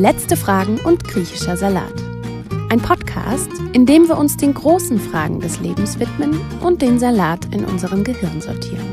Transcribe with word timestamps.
Letzte 0.00 0.34
Fragen 0.34 0.80
und 0.80 1.04
griechischer 1.04 1.58
Salat. 1.58 1.92
Ein 2.70 2.80
Podcast, 2.80 3.50
in 3.74 3.84
dem 3.84 4.08
wir 4.08 4.16
uns 4.16 4.38
den 4.38 4.54
großen 4.54 4.98
Fragen 4.98 5.40
des 5.40 5.60
Lebens 5.60 5.98
widmen 5.98 6.40
und 6.62 6.80
den 6.80 6.98
Salat 6.98 7.54
in 7.54 7.66
unserem 7.66 8.02
Gehirn 8.02 8.40
sortieren. 8.40 8.86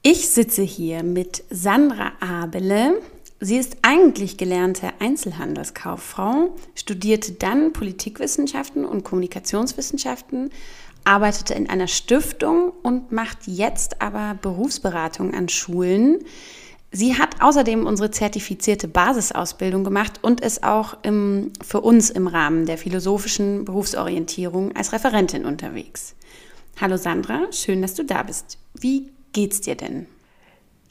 Ich 0.00 0.30
sitze 0.30 0.62
hier 0.62 1.02
mit 1.02 1.44
Sandra 1.50 2.12
Abele. 2.20 3.02
Sie 3.40 3.58
ist 3.58 3.76
eigentlich 3.82 4.38
gelernte 4.38 4.92
Einzelhandelskauffrau, 4.98 6.56
studierte 6.74 7.32
dann 7.32 7.74
Politikwissenschaften 7.74 8.86
und 8.86 9.04
Kommunikationswissenschaften, 9.04 10.48
arbeitete 11.04 11.54
in 11.54 11.68
einer 11.68 11.88
Stiftung 11.88 12.72
und 12.82 13.12
macht 13.12 13.46
jetzt 13.46 14.00
aber 14.00 14.36
Berufsberatung 14.40 15.34
an 15.34 15.48
Schulen. 15.48 16.20
Sie 16.90 17.18
hat 17.18 17.42
außerdem 17.42 17.86
unsere 17.86 18.10
zertifizierte 18.10 18.88
Basisausbildung 18.88 19.84
gemacht 19.84 20.20
und 20.22 20.40
ist 20.40 20.62
auch 20.62 20.96
im, 21.02 21.52
für 21.60 21.80
uns 21.80 22.08
im 22.10 22.26
Rahmen 22.26 22.66
der 22.66 22.78
philosophischen 22.78 23.64
Berufsorientierung 23.64 24.74
als 24.76 24.92
Referentin 24.92 25.44
unterwegs. 25.44 26.14
Hallo 26.80 26.96
Sandra, 26.96 27.52
schön, 27.52 27.82
dass 27.82 27.94
du 27.94 28.04
da 28.04 28.22
bist. 28.22 28.58
Wie 28.74 29.10
geht's 29.32 29.60
dir 29.60 29.74
denn? 29.74 30.06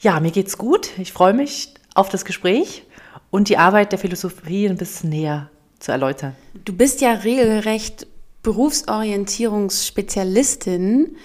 Ja, 0.00 0.20
mir 0.20 0.30
geht's 0.30 0.58
gut. 0.58 0.90
Ich 0.98 1.12
freue 1.12 1.32
mich 1.32 1.72
auf 1.94 2.08
das 2.08 2.24
Gespräch 2.24 2.84
und 3.30 3.48
die 3.48 3.56
Arbeit 3.56 3.92
der 3.92 3.98
Philosophie 3.98 4.68
ein 4.68 4.76
bisschen 4.76 5.10
näher 5.10 5.50
zu 5.78 5.92
erläutern. 5.92 6.36
Du 6.64 6.74
bist 6.74 7.00
ja 7.00 7.12
regelrecht 7.12 8.06
Berufsorientierungsspezialistin. 8.44 11.16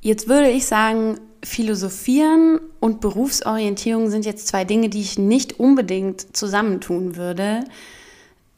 Jetzt 0.00 0.28
würde 0.28 0.48
ich 0.48 0.64
sagen, 0.64 1.20
Philosophieren 1.44 2.58
und 2.80 3.02
Berufsorientierung 3.02 4.08
sind 4.10 4.24
jetzt 4.24 4.48
zwei 4.48 4.64
Dinge, 4.64 4.88
die 4.88 5.02
ich 5.02 5.18
nicht 5.18 5.60
unbedingt 5.60 6.34
zusammentun 6.36 7.16
würde. 7.16 7.64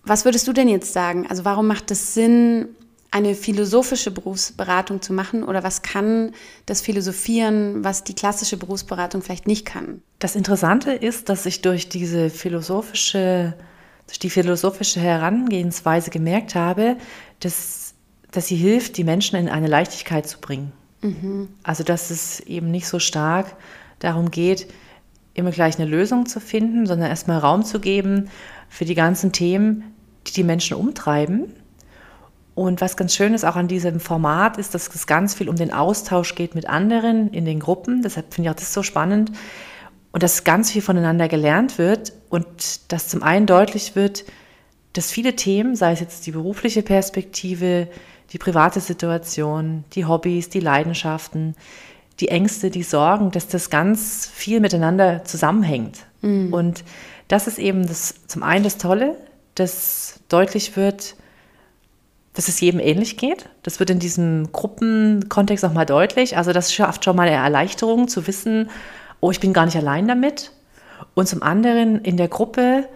Was 0.04 0.24
würdest 0.24 0.46
du 0.46 0.52
denn 0.52 0.68
jetzt 0.68 0.92
sagen? 0.92 1.26
Also 1.28 1.44
warum 1.44 1.66
macht 1.66 1.90
es 1.90 2.14
Sinn, 2.14 2.68
eine 3.12 3.34
philosophische 3.34 4.10
Berufsberatung 4.10 5.02
zu 5.02 5.12
machen 5.12 5.44
oder 5.44 5.62
was 5.62 5.82
kann 5.82 6.32
das 6.66 6.80
Philosophieren, 6.80 7.84
was 7.84 8.04
die 8.04 8.14
klassische 8.14 8.56
Berufsberatung 8.56 9.22
vielleicht 9.22 9.46
nicht 9.46 9.66
kann? 9.66 10.02
Das 10.18 10.34
Interessante 10.34 10.92
ist, 10.92 11.28
dass 11.28 11.44
ich 11.44 11.60
durch 11.60 11.90
diese 11.90 12.30
philosophische, 12.30 13.54
durch 14.06 14.18
die 14.18 14.30
philosophische 14.30 14.98
Herangehensweise 14.98 16.10
gemerkt 16.10 16.54
habe, 16.54 16.96
dass 17.40 17.91
dass 18.32 18.48
sie 18.48 18.56
hilft, 18.56 18.96
die 18.96 19.04
Menschen 19.04 19.36
in 19.36 19.48
eine 19.48 19.68
Leichtigkeit 19.68 20.26
zu 20.26 20.40
bringen. 20.40 20.72
Mhm. 21.02 21.48
Also 21.62 21.84
dass 21.84 22.10
es 22.10 22.40
eben 22.40 22.70
nicht 22.70 22.88
so 22.88 22.98
stark 22.98 23.56
darum 24.00 24.30
geht, 24.30 24.66
immer 25.34 25.50
gleich 25.50 25.78
eine 25.78 25.88
Lösung 25.88 26.26
zu 26.26 26.40
finden, 26.40 26.86
sondern 26.86 27.08
erstmal 27.08 27.38
Raum 27.38 27.64
zu 27.64 27.80
geben 27.80 28.28
für 28.68 28.84
die 28.84 28.94
ganzen 28.94 29.32
Themen, 29.32 29.94
die 30.26 30.32
die 30.32 30.44
Menschen 30.44 30.76
umtreiben. 30.76 31.52
Und 32.54 32.80
was 32.80 32.96
ganz 32.96 33.14
schön 33.14 33.32
ist 33.32 33.44
auch 33.44 33.56
an 33.56 33.68
diesem 33.68 33.98
Format, 33.98 34.58
ist, 34.58 34.74
dass 34.74 34.94
es 34.94 35.06
ganz 35.06 35.34
viel 35.34 35.48
um 35.48 35.56
den 35.56 35.72
Austausch 35.72 36.34
geht 36.34 36.54
mit 36.54 36.68
anderen 36.68 37.30
in 37.30 37.44
den 37.44 37.60
Gruppen. 37.60 38.02
Deshalb 38.02 38.34
finde 38.34 38.48
ich 38.48 38.54
auch 38.54 38.58
das 38.58 38.74
so 38.74 38.82
spannend. 38.82 39.32
Und 40.12 40.22
dass 40.22 40.44
ganz 40.44 40.70
viel 40.70 40.82
voneinander 40.82 41.28
gelernt 41.28 41.78
wird 41.78 42.12
und 42.28 42.92
dass 42.92 43.08
zum 43.08 43.22
einen 43.22 43.46
deutlich 43.46 43.96
wird, 43.96 44.24
dass 44.92 45.10
viele 45.10 45.34
Themen, 45.36 45.74
sei 45.74 45.92
es 45.92 46.00
jetzt 46.00 46.26
die 46.26 46.32
berufliche 46.32 46.82
Perspektive, 46.82 47.88
die 48.32 48.38
private 48.38 48.80
Situation, 48.80 49.84
die 49.92 50.06
Hobbys, 50.06 50.48
die 50.48 50.60
Leidenschaften, 50.60 51.54
die 52.20 52.28
Ängste, 52.28 52.70
die 52.70 52.82
Sorgen, 52.82 53.30
dass 53.30 53.48
das 53.48 53.68
ganz 53.68 54.26
viel 54.32 54.60
miteinander 54.60 55.24
zusammenhängt. 55.24 55.98
Mhm. 56.22 56.52
Und 56.52 56.84
das 57.28 57.46
ist 57.46 57.58
eben 57.58 57.86
das, 57.86 58.26
zum 58.26 58.42
einen 58.42 58.64
das 58.64 58.78
Tolle, 58.78 59.16
dass 59.54 60.20
deutlich 60.28 60.76
wird, 60.76 61.16
dass 62.34 62.48
es 62.48 62.60
jedem 62.60 62.80
ähnlich 62.80 63.18
geht. 63.18 63.48
Das 63.62 63.78
wird 63.80 63.90
in 63.90 63.98
diesem 63.98 64.50
Gruppenkontext 64.52 65.64
auch 65.64 65.74
mal 65.74 65.84
deutlich. 65.84 66.38
Also 66.38 66.52
das 66.52 66.72
schafft 66.72 67.04
schon 67.04 67.16
mal 67.16 67.28
eine 67.28 67.36
Erleichterung 67.36 68.08
zu 68.08 68.26
wissen, 68.26 68.70
oh, 69.20 69.30
ich 69.30 69.40
bin 69.40 69.52
gar 69.52 69.66
nicht 69.66 69.76
allein 69.76 70.08
damit. 70.08 70.52
Und 71.14 71.28
zum 71.28 71.42
anderen 71.42 72.00
in 72.00 72.16
der 72.16 72.28
Gruppe 72.28 72.88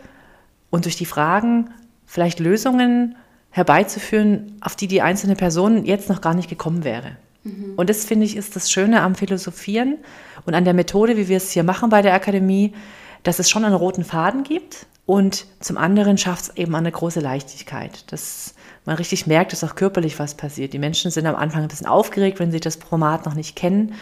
und 0.70 0.86
durch 0.86 0.96
die 0.96 1.04
Fragen 1.04 1.70
vielleicht 2.06 2.40
Lösungen 2.40 3.16
herbeizuführen, 3.56 4.52
auf 4.60 4.76
die 4.76 4.86
die 4.86 5.00
einzelne 5.00 5.34
Person 5.34 5.86
jetzt 5.86 6.10
noch 6.10 6.20
gar 6.20 6.34
nicht 6.34 6.50
gekommen 6.50 6.84
wäre. 6.84 7.12
Mhm. 7.42 7.72
Und 7.76 7.88
das 7.88 8.04
finde 8.04 8.26
ich 8.26 8.36
ist 8.36 8.54
das 8.54 8.70
Schöne 8.70 9.00
am 9.00 9.14
Philosophieren 9.14 9.96
und 10.44 10.54
an 10.54 10.64
der 10.64 10.74
Methode, 10.74 11.16
wie 11.16 11.28
wir 11.28 11.38
es 11.38 11.52
hier 11.52 11.62
machen 11.62 11.88
bei 11.88 12.02
der 12.02 12.12
Akademie, 12.12 12.74
dass 13.22 13.38
es 13.38 13.48
schon 13.48 13.64
einen 13.64 13.74
roten 13.74 14.04
Faden 14.04 14.42
gibt 14.42 14.84
und 15.06 15.46
zum 15.60 15.78
anderen 15.78 16.18
schafft 16.18 16.42
es 16.42 16.56
eben 16.56 16.74
eine 16.74 16.92
große 16.92 17.20
Leichtigkeit, 17.20 18.12
dass 18.12 18.54
man 18.84 18.96
richtig 18.96 19.26
merkt, 19.26 19.52
dass 19.52 19.64
auch 19.64 19.74
körperlich 19.74 20.18
was 20.18 20.34
passiert. 20.34 20.74
Die 20.74 20.78
Menschen 20.78 21.10
sind 21.10 21.24
am 21.24 21.34
Anfang 21.34 21.62
ein 21.62 21.68
bisschen 21.68 21.86
aufgeregt, 21.86 22.38
wenn 22.38 22.52
sie 22.52 22.60
das 22.60 22.76
Format 22.76 23.24
noch 23.24 23.34
nicht 23.34 23.56
kennen 23.56 23.94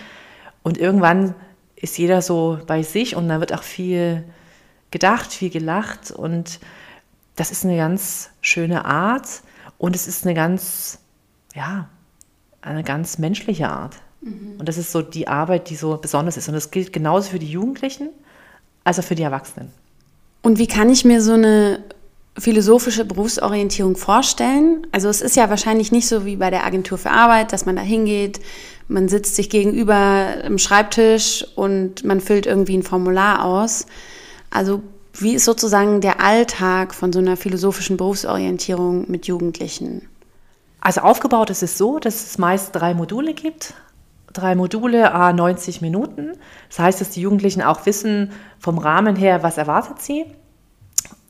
und 0.64 0.78
irgendwann 0.78 1.36
ist 1.76 1.96
jeder 1.96 2.22
so 2.22 2.58
bei 2.66 2.82
sich 2.82 3.14
und 3.14 3.28
da 3.28 3.38
wird 3.38 3.54
auch 3.54 3.62
viel 3.62 4.24
gedacht, 4.90 5.32
viel 5.32 5.50
gelacht 5.50 6.10
und 6.10 6.58
das 7.36 7.50
ist 7.50 7.64
eine 7.64 7.76
ganz 7.76 8.30
schöne 8.40 8.84
Art 8.84 9.26
und 9.78 9.96
es 9.96 10.06
ist 10.06 10.24
eine 10.24 10.34
ganz, 10.34 10.98
ja, 11.54 11.88
eine 12.62 12.84
ganz 12.84 13.18
menschliche 13.18 13.68
Art. 13.68 13.96
Mhm. 14.20 14.56
Und 14.58 14.68
das 14.68 14.78
ist 14.78 14.92
so 14.92 15.02
die 15.02 15.28
Arbeit, 15.28 15.68
die 15.70 15.76
so 15.76 15.96
besonders 15.96 16.36
ist. 16.36 16.48
Und 16.48 16.54
das 16.54 16.70
gilt 16.70 16.92
genauso 16.92 17.30
für 17.30 17.38
die 17.38 17.50
Jugendlichen 17.50 18.10
als 18.84 18.98
auch 18.98 19.04
für 19.04 19.14
die 19.14 19.22
Erwachsenen. 19.22 19.72
Und 20.42 20.58
wie 20.58 20.66
kann 20.66 20.90
ich 20.90 21.04
mir 21.04 21.22
so 21.22 21.32
eine 21.32 21.82
philosophische 22.38 23.04
Berufsorientierung 23.04 23.96
vorstellen? 23.96 24.86
Also 24.92 25.08
es 25.08 25.20
ist 25.20 25.36
ja 25.36 25.48
wahrscheinlich 25.50 25.92
nicht 25.92 26.08
so 26.08 26.24
wie 26.24 26.36
bei 26.36 26.50
der 26.50 26.64
Agentur 26.64 26.98
für 26.98 27.10
Arbeit, 27.10 27.52
dass 27.52 27.66
man 27.66 27.76
da 27.76 27.82
hingeht, 27.82 28.40
man 28.86 29.08
sitzt 29.08 29.36
sich 29.36 29.48
gegenüber 29.48 30.44
im 30.44 30.58
Schreibtisch 30.58 31.46
und 31.54 32.04
man 32.04 32.20
füllt 32.20 32.44
irgendwie 32.44 32.76
ein 32.76 32.82
Formular 32.82 33.44
aus. 33.44 33.86
Also 34.50 34.82
wie 35.16 35.34
ist 35.34 35.44
sozusagen 35.44 36.00
der 36.00 36.20
Alltag 36.20 36.94
von 36.94 37.12
so 37.12 37.20
einer 37.20 37.36
philosophischen 37.36 37.96
Berufsorientierung 37.96 39.10
mit 39.10 39.26
Jugendlichen? 39.26 40.08
Also 40.80 41.00
aufgebaut 41.00 41.50
ist 41.50 41.62
es 41.62 41.78
so, 41.78 41.98
dass 41.98 42.26
es 42.26 42.38
meist 42.38 42.74
drei 42.74 42.94
Module 42.94 43.32
gibt. 43.32 43.74
Drei 44.32 44.54
Module, 44.56 45.12
a 45.12 45.32
90 45.32 45.80
Minuten. 45.80 46.32
Das 46.68 46.80
heißt, 46.80 47.00
dass 47.00 47.10
die 47.10 47.20
Jugendlichen 47.20 47.62
auch 47.62 47.86
wissen 47.86 48.32
vom 48.58 48.78
Rahmen 48.78 49.14
her, 49.14 49.42
was 49.44 49.56
erwartet 49.56 50.02
sie. 50.02 50.26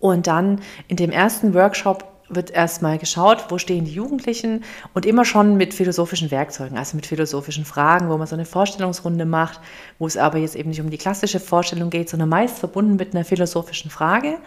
Und 0.00 0.26
dann 0.26 0.60
in 0.88 0.96
dem 0.96 1.10
ersten 1.10 1.52
Workshop 1.54 2.13
wird 2.28 2.50
erstmal 2.50 2.98
geschaut, 2.98 3.46
wo 3.50 3.58
stehen 3.58 3.84
die 3.84 3.92
Jugendlichen 3.92 4.64
und 4.94 5.06
immer 5.06 5.24
schon 5.24 5.56
mit 5.56 5.74
philosophischen 5.74 6.30
Werkzeugen, 6.30 6.78
also 6.78 6.96
mit 6.96 7.06
philosophischen 7.06 7.64
Fragen, 7.64 8.08
wo 8.08 8.16
man 8.16 8.26
so 8.26 8.34
eine 8.34 8.44
Vorstellungsrunde 8.44 9.26
macht, 9.26 9.60
wo 9.98 10.06
es 10.06 10.16
aber 10.16 10.38
jetzt 10.38 10.56
eben 10.56 10.70
nicht 10.70 10.80
um 10.80 10.90
die 10.90 10.98
klassische 10.98 11.40
Vorstellung 11.40 11.90
geht, 11.90 12.08
sondern 12.08 12.28
meist 12.28 12.58
verbunden 12.58 12.96
mit 12.96 13.14
einer 13.14 13.24
philosophischen 13.24 13.90
Frage. 13.90 14.38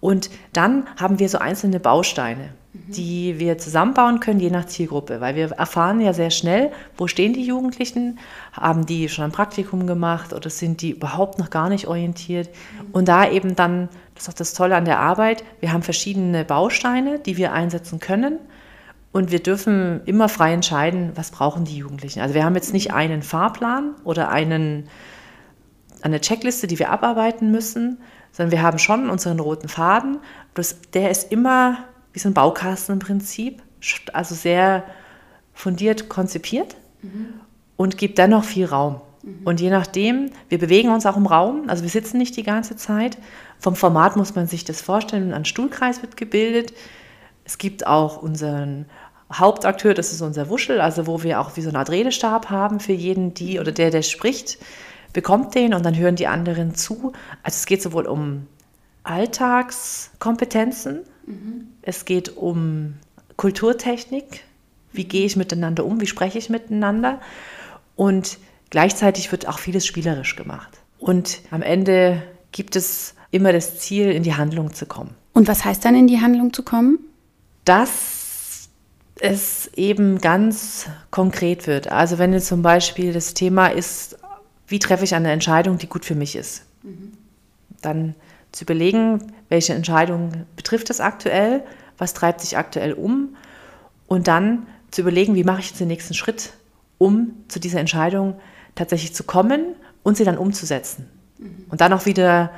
Und 0.00 0.30
dann 0.52 0.86
haben 0.96 1.18
wir 1.18 1.28
so 1.28 1.38
einzelne 1.38 1.80
Bausteine. 1.80 2.50
Die 2.88 3.38
wir 3.38 3.58
zusammenbauen 3.58 4.20
können, 4.20 4.40
je 4.40 4.50
nach 4.50 4.66
Zielgruppe, 4.66 5.20
weil 5.20 5.34
wir 5.34 5.52
erfahren 5.52 6.00
ja 6.00 6.12
sehr 6.12 6.30
schnell, 6.30 6.72
wo 6.96 7.06
stehen 7.06 7.32
die 7.32 7.44
Jugendlichen, 7.44 8.18
haben 8.52 8.86
die 8.86 9.08
schon 9.08 9.24
ein 9.24 9.32
Praktikum 9.32 9.86
gemacht 9.86 10.32
oder 10.32 10.50
sind 10.50 10.82
die 10.82 10.90
überhaupt 10.90 11.38
noch 11.38 11.50
gar 11.50 11.68
nicht 11.68 11.86
orientiert. 11.86 12.50
Und 12.92 13.08
da 13.08 13.28
eben 13.28 13.56
dann, 13.56 13.88
das 14.14 14.24
ist 14.24 14.28
auch 14.28 14.34
das 14.34 14.54
Tolle 14.54 14.76
an 14.76 14.84
der 14.84 15.00
Arbeit, 15.00 15.44
wir 15.60 15.72
haben 15.72 15.82
verschiedene 15.82 16.44
Bausteine, 16.44 17.18
die 17.18 17.36
wir 17.36 17.52
einsetzen 17.52 18.00
können. 18.00 18.38
Und 19.12 19.30
wir 19.30 19.42
dürfen 19.42 20.02
immer 20.04 20.28
frei 20.28 20.52
entscheiden, 20.52 21.12
was 21.14 21.30
brauchen 21.30 21.64
die 21.64 21.78
Jugendlichen. 21.78 22.20
Also 22.20 22.34
wir 22.34 22.44
haben 22.44 22.54
jetzt 22.54 22.74
nicht 22.74 22.92
einen 22.92 23.22
Fahrplan 23.22 23.94
oder 24.04 24.28
einen, 24.28 24.88
eine 26.02 26.20
Checkliste, 26.20 26.66
die 26.66 26.78
wir 26.78 26.90
abarbeiten 26.90 27.50
müssen, 27.50 27.98
sondern 28.30 28.52
wir 28.52 28.62
haben 28.62 28.78
schon 28.78 29.08
unseren 29.08 29.40
roten 29.40 29.68
Faden. 29.68 30.18
Bloß 30.52 30.76
der 30.92 31.10
ist 31.10 31.32
immer 31.32 31.78
wie 32.16 32.18
so 32.18 32.30
ein 32.30 32.34
Baukasten 32.34 32.94
im 32.94 32.98
Prinzip, 32.98 33.62
also 34.14 34.34
sehr 34.34 34.84
fundiert 35.52 36.08
konzipiert 36.08 36.74
mhm. 37.02 37.34
und 37.76 37.98
gibt 37.98 38.16
dennoch 38.16 38.44
viel 38.44 38.64
Raum. 38.64 39.02
Mhm. 39.22 39.40
Und 39.44 39.60
je 39.60 39.68
nachdem, 39.68 40.30
wir 40.48 40.58
bewegen 40.58 40.88
uns 40.88 41.04
auch 41.04 41.18
im 41.18 41.26
Raum, 41.26 41.68
also 41.68 41.82
wir 41.82 41.90
sitzen 41.90 42.16
nicht 42.16 42.34
die 42.38 42.42
ganze 42.42 42.74
Zeit. 42.74 43.18
Vom 43.58 43.76
Format 43.76 44.16
muss 44.16 44.34
man 44.34 44.46
sich 44.46 44.64
das 44.64 44.80
vorstellen, 44.80 45.34
ein 45.34 45.44
Stuhlkreis 45.44 46.00
wird 46.00 46.16
gebildet. 46.16 46.72
Es 47.44 47.58
gibt 47.58 47.86
auch 47.86 48.22
unseren 48.22 48.86
Hauptakteur, 49.30 49.92
das 49.92 50.14
ist 50.14 50.22
unser 50.22 50.48
Wuschel, 50.48 50.80
also 50.80 51.06
wo 51.06 51.22
wir 51.22 51.38
auch 51.38 51.58
wie 51.58 51.60
so 51.60 51.68
eine 51.68 51.80
Art 51.80 51.90
Redestab 51.90 52.48
haben 52.48 52.80
für 52.80 52.94
jeden, 52.94 53.34
die 53.34 53.60
oder 53.60 53.72
der, 53.72 53.90
der 53.90 54.00
spricht 54.00 54.56
bekommt 55.12 55.54
den 55.54 55.74
und 55.74 55.84
dann 55.84 55.96
hören 55.96 56.16
die 56.16 56.28
anderen 56.28 56.74
zu. 56.74 57.12
Also 57.42 57.56
es 57.56 57.66
geht 57.66 57.82
sowohl 57.82 58.06
um 58.06 58.46
Alltagskompetenzen, 59.02 61.04
mhm. 61.26 61.68
es 61.82 62.04
geht 62.04 62.36
um 62.36 62.94
Kulturtechnik, 63.36 64.44
wie 64.92 65.04
gehe 65.04 65.26
ich 65.26 65.36
miteinander 65.36 65.84
um, 65.84 66.00
wie 66.00 66.06
spreche 66.06 66.38
ich 66.38 66.48
miteinander. 66.48 67.20
Und 67.96 68.38
Gleichzeitig 68.70 69.30
wird 69.32 69.46
auch 69.48 69.58
vieles 69.58 69.86
spielerisch 69.86 70.36
gemacht. 70.36 70.80
Und 70.98 71.40
am 71.50 71.62
Ende 71.62 72.22
gibt 72.52 72.76
es 72.76 73.14
immer 73.30 73.52
das 73.52 73.78
Ziel, 73.78 74.10
in 74.10 74.22
die 74.22 74.34
Handlung 74.34 74.74
zu 74.74 74.86
kommen. 74.86 75.14
Und 75.32 75.48
was 75.48 75.64
heißt 75.64 75.84
dann 75.84 75.94
in 75.94 76.06
die 76.06 76.20
Handlung 76.20 76.52
zu 76.52 76.62
kommen? 76.62 76.98
Dass 77.64 78.68
es 79.20 79.70
eben 79.76 80.20
ganz 80.20 80.86
konkret 81.10 81.66
wird. 81.66 81.90
Also 81.90 82.18
wenn 82.18 82.32
jetzt 82.32 82.48
zum 82.48 82.62
Beispiel 82.62 83.12
das 83.12 83.34
Thema 83.34 83.68
ist, 83.68 84.18
wie 84.66 84.78
treffe 84.78 85.04
ich 85.04 85.14
eine 85.14 85.30
Entscheidung, 85.30 85.78
die 85.78 85.86
gut 85.86 86.04
für 86.04 86.14
mich 86.14 86.34
ist, 86.34 86.64
mhm. 86.82 87.12
dann 87.82 88.14
zu 88.56 88.64
überlegen, 88.64 89.34
welche 89.50 89.74
Entscheidung 89.74 90.46
betrifft 90.56 90.88
es 90.88 90.98
aktuell, 90.98 91.62
was 91.98 92.14
treibt 92.14 92.40
sich 92.40 92.56
aktuell 92.56 92.94
um 92.94 93.36
und 94.06 94.28
dann 94.28 94.66
zu 94.90 95.02
überlegen, 95.02 95.34
wie 95.34 95.44
mache 95.44 95.60
ich 95.60 95.68
jetzt 95.68 95.80
den 95.80 95.88
nächsten 95.88 96.14
Schritt, 96.14 96.54
um 96.96 97.34
zu 97.48 97.60
dieser 97.60 97.80
Entscheidung 97.80 98.40
tatsächlich 98.74 99.14
zu 99.14 99.24
kommen 99.24 99.74
und 100.02 100.16
sie 100.16 100.24
dann 100.24 100.38
umzusetzen. 100.38 101.06
Mhm. 101.36 101.66
Und 101.68 101.82
dann 101.82 101.92
auch 101.92 102.06
wieder 102.06 102.50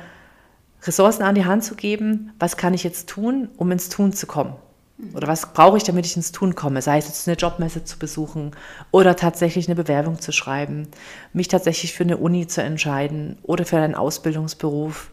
Ressourcen 0.83 1.23
an 1.23 1.35
die 1.35 1.43
Hand 1.43 1.65
zu 1.65 1.75
geben, 1.75 2.31
was 2.39 2.55
kann 2.55 2.73
ich 2.73 2.85
jetzt 2.85 3.09
tun, 3.09 3.49
um 3.57 3.69
ins 3.69 3.89
Tun 3.89 4.13
zu 4.13 4.25
kommen. 4.25 4.53
Mhm. 4.97 5.15
Oder 5.15 5.27
was 5.27 5.51
brauche 5.51 5.75
ich, 5.75 5.83
damit 5.83 6.05
ich 6.05 6.15
ins 6.15 6.31
Tun 6.31 6.55
komme? 6.55 6.81
Sei 6.81 6.97
es 6.97 7.07
jetzt 7.07 7.27
eine 7.27 7.35
Jobmesse 7.35 7.83
zu 7.83 7.99
besuchen 7.99 8.51
oder 8.91 9.17
tatsächlich 9.17 9.67
eine 9.67 9.75
Bewerbung 9.75 10.21
zu 10.21 10.31
schreiben, 10.31 10.87
mich 11.33 11.49
tatsächlich 11.49 11.91
für 11.91 12.05
eine 12.05 12.15
Uni 12.15 12.47
zu 12.47 12.63
entscheiden 12.63 13.37
oder 13.43 13.65
für 13.65 13.79
einen 13.79 13.95
Ausbildungsberuf. 13.95 15.11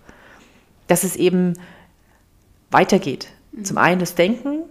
Dass 0.87 1.05
es 1.05 1.17
eben 1.17 1.55
weitergeht. 2.71 3.29
Mhm. 3.53 3.65
Zum 3.65 3.79
einen 3.79 4.01
das 4.01 4.15
Denken, 4.15 4.65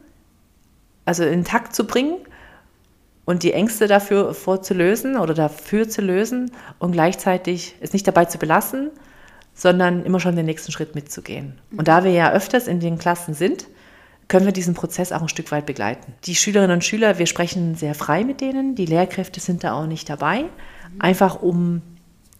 also 1.06 1.24
in 1.24 1.44
Takt 1.44 1.76
zu 1.76 1.86
bringen 1.86 2.18
und 3.26 3.44
die 3.44 3.54
Ängste 3.54 3.88
dafür 3.88 4.34
vorzulösen 4.34 5.18
oder 5.18 5.34
dafür 5.34 5.90
zu 5.90 6.02
lösen 6.02 6.52
und 6.80 6.92
gleichzeitig 6.92 7.76
es 7.80 7.94
nicht 7.94 8.08
dabei 8.08 8.26
zu 8.26 8.38
belassen, 8.38 8.92
sondern 9.54 10.04
immer 10.04 10.20
schon 10.20 10.36
den 10.36 10.46
nächsten 10.46 10.72
Schritt 10.72 10.96
mitzugehen. 10.96 11.60
Und 11.76 11.88
da 11.88 12.04
wir 12.04 12.12
ja 12.12 12.32
öfters 12.34 12.68
in 12.68 12.80
den 12.80 12.98
Klassen 12.98 13.34
sind, 13.34 13.68
können 14.28 14.46
wir 14.46 14.54
diesen 14.54 14.74
Prozess 14.74 15.12
auch 15.12 15.22
ein 15.22 15.30
Stück 15.30 15.52
weit 15.52 15.66
begleiten. 15.66 16.14
Die 16.26 16.36
Schülerinnen 16.36 16.76
und 16.76 16.84
Schüler, 16.84 17.20
wir 17.20 17.28
sprechen 17.28 17.76
sehr 17.76 17.94
frei 17.94 18.24
mit 18.24 18.42
denen, 18.42 18.76
die 18.76 18.86
Lehrkräfte 18.86 19.40
sind 19.40 19.64
da 19.64 19.74
auch 19.74 19.86
nicht 19.86 20.10
dabei, 20.10 20.46
einfach 21.00 21.42
um 21.42 21.82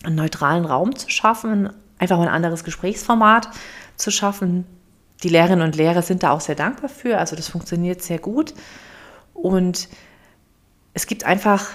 einen 0.04 0.16
neutralen 0.16 0.66
Raum 0.66 0.96
zu 0.96 1.10
schaffen, 1.10 1.70
einfach 1.98 2.20
ein 2.20 2.28
anderes 2.28 2.64
Gesprächsformat 2.64 3.50
zu 3.96 4.12
schaffen. 4.12 4.66
Die 5.24 5.30
Lehrerinnen 5.30 5.66
und 5.66 5.76
Lehrer 5.76 6.02
sind 6.02 6.24
da 6.24 6.32
auch 6.32 6.42
sehr 6.42 6.56
dankbar 6.56 6.90
für, 6.90 7.18
also 7.18 7.36
das 7.36 7.48
funktioniert 7.48 8.02
sehr 8.02 8.20
gut. 8.20 8.54
Und 9.34 9.88
es 10.94 11.08
gibt 11.08 11.26
einfach 11.26 11.70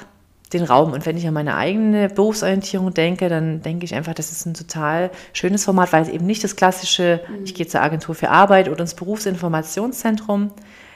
den 0.53 0.65
Raum. 0.65 0.93
Und 0.93 1.07
wenn 1.07 1.17
ich 1.17 1.27
an 1.27 1.35
meine 1.35 1.57
eigene 1.57 2.09
Berufsorientierung 2.09 2.93
denke, 2.93 3.29
dann 3.29 3.63
denke 3.63 3.85
ich 3.85 3.95
einfach, 3.95 4.15
das 4.15 4.33
ist 4.33 4.47
ein 4.47 4.55
total 4.55 5.11
schönes 5.33 5.65
Format, 5.65 5.93
weil 5.93 6.03
es 6.03 6.09
eben 6.09 6.27
nicht 6.27 6.43
das 6.43 6.57
klassische, 6.57 7.21
mhm. 7.29 7.45
ich 7.45 7.55
gehe 7.55 7.67
zur 7.67 7.83
Agentur 7.83 8.15
für 8.15 8.31
Arbeit 8.31 8.69
oder 8.69 8.81
ins 8.81 8.95
Berufsinformationszentrum. 8.95 10.51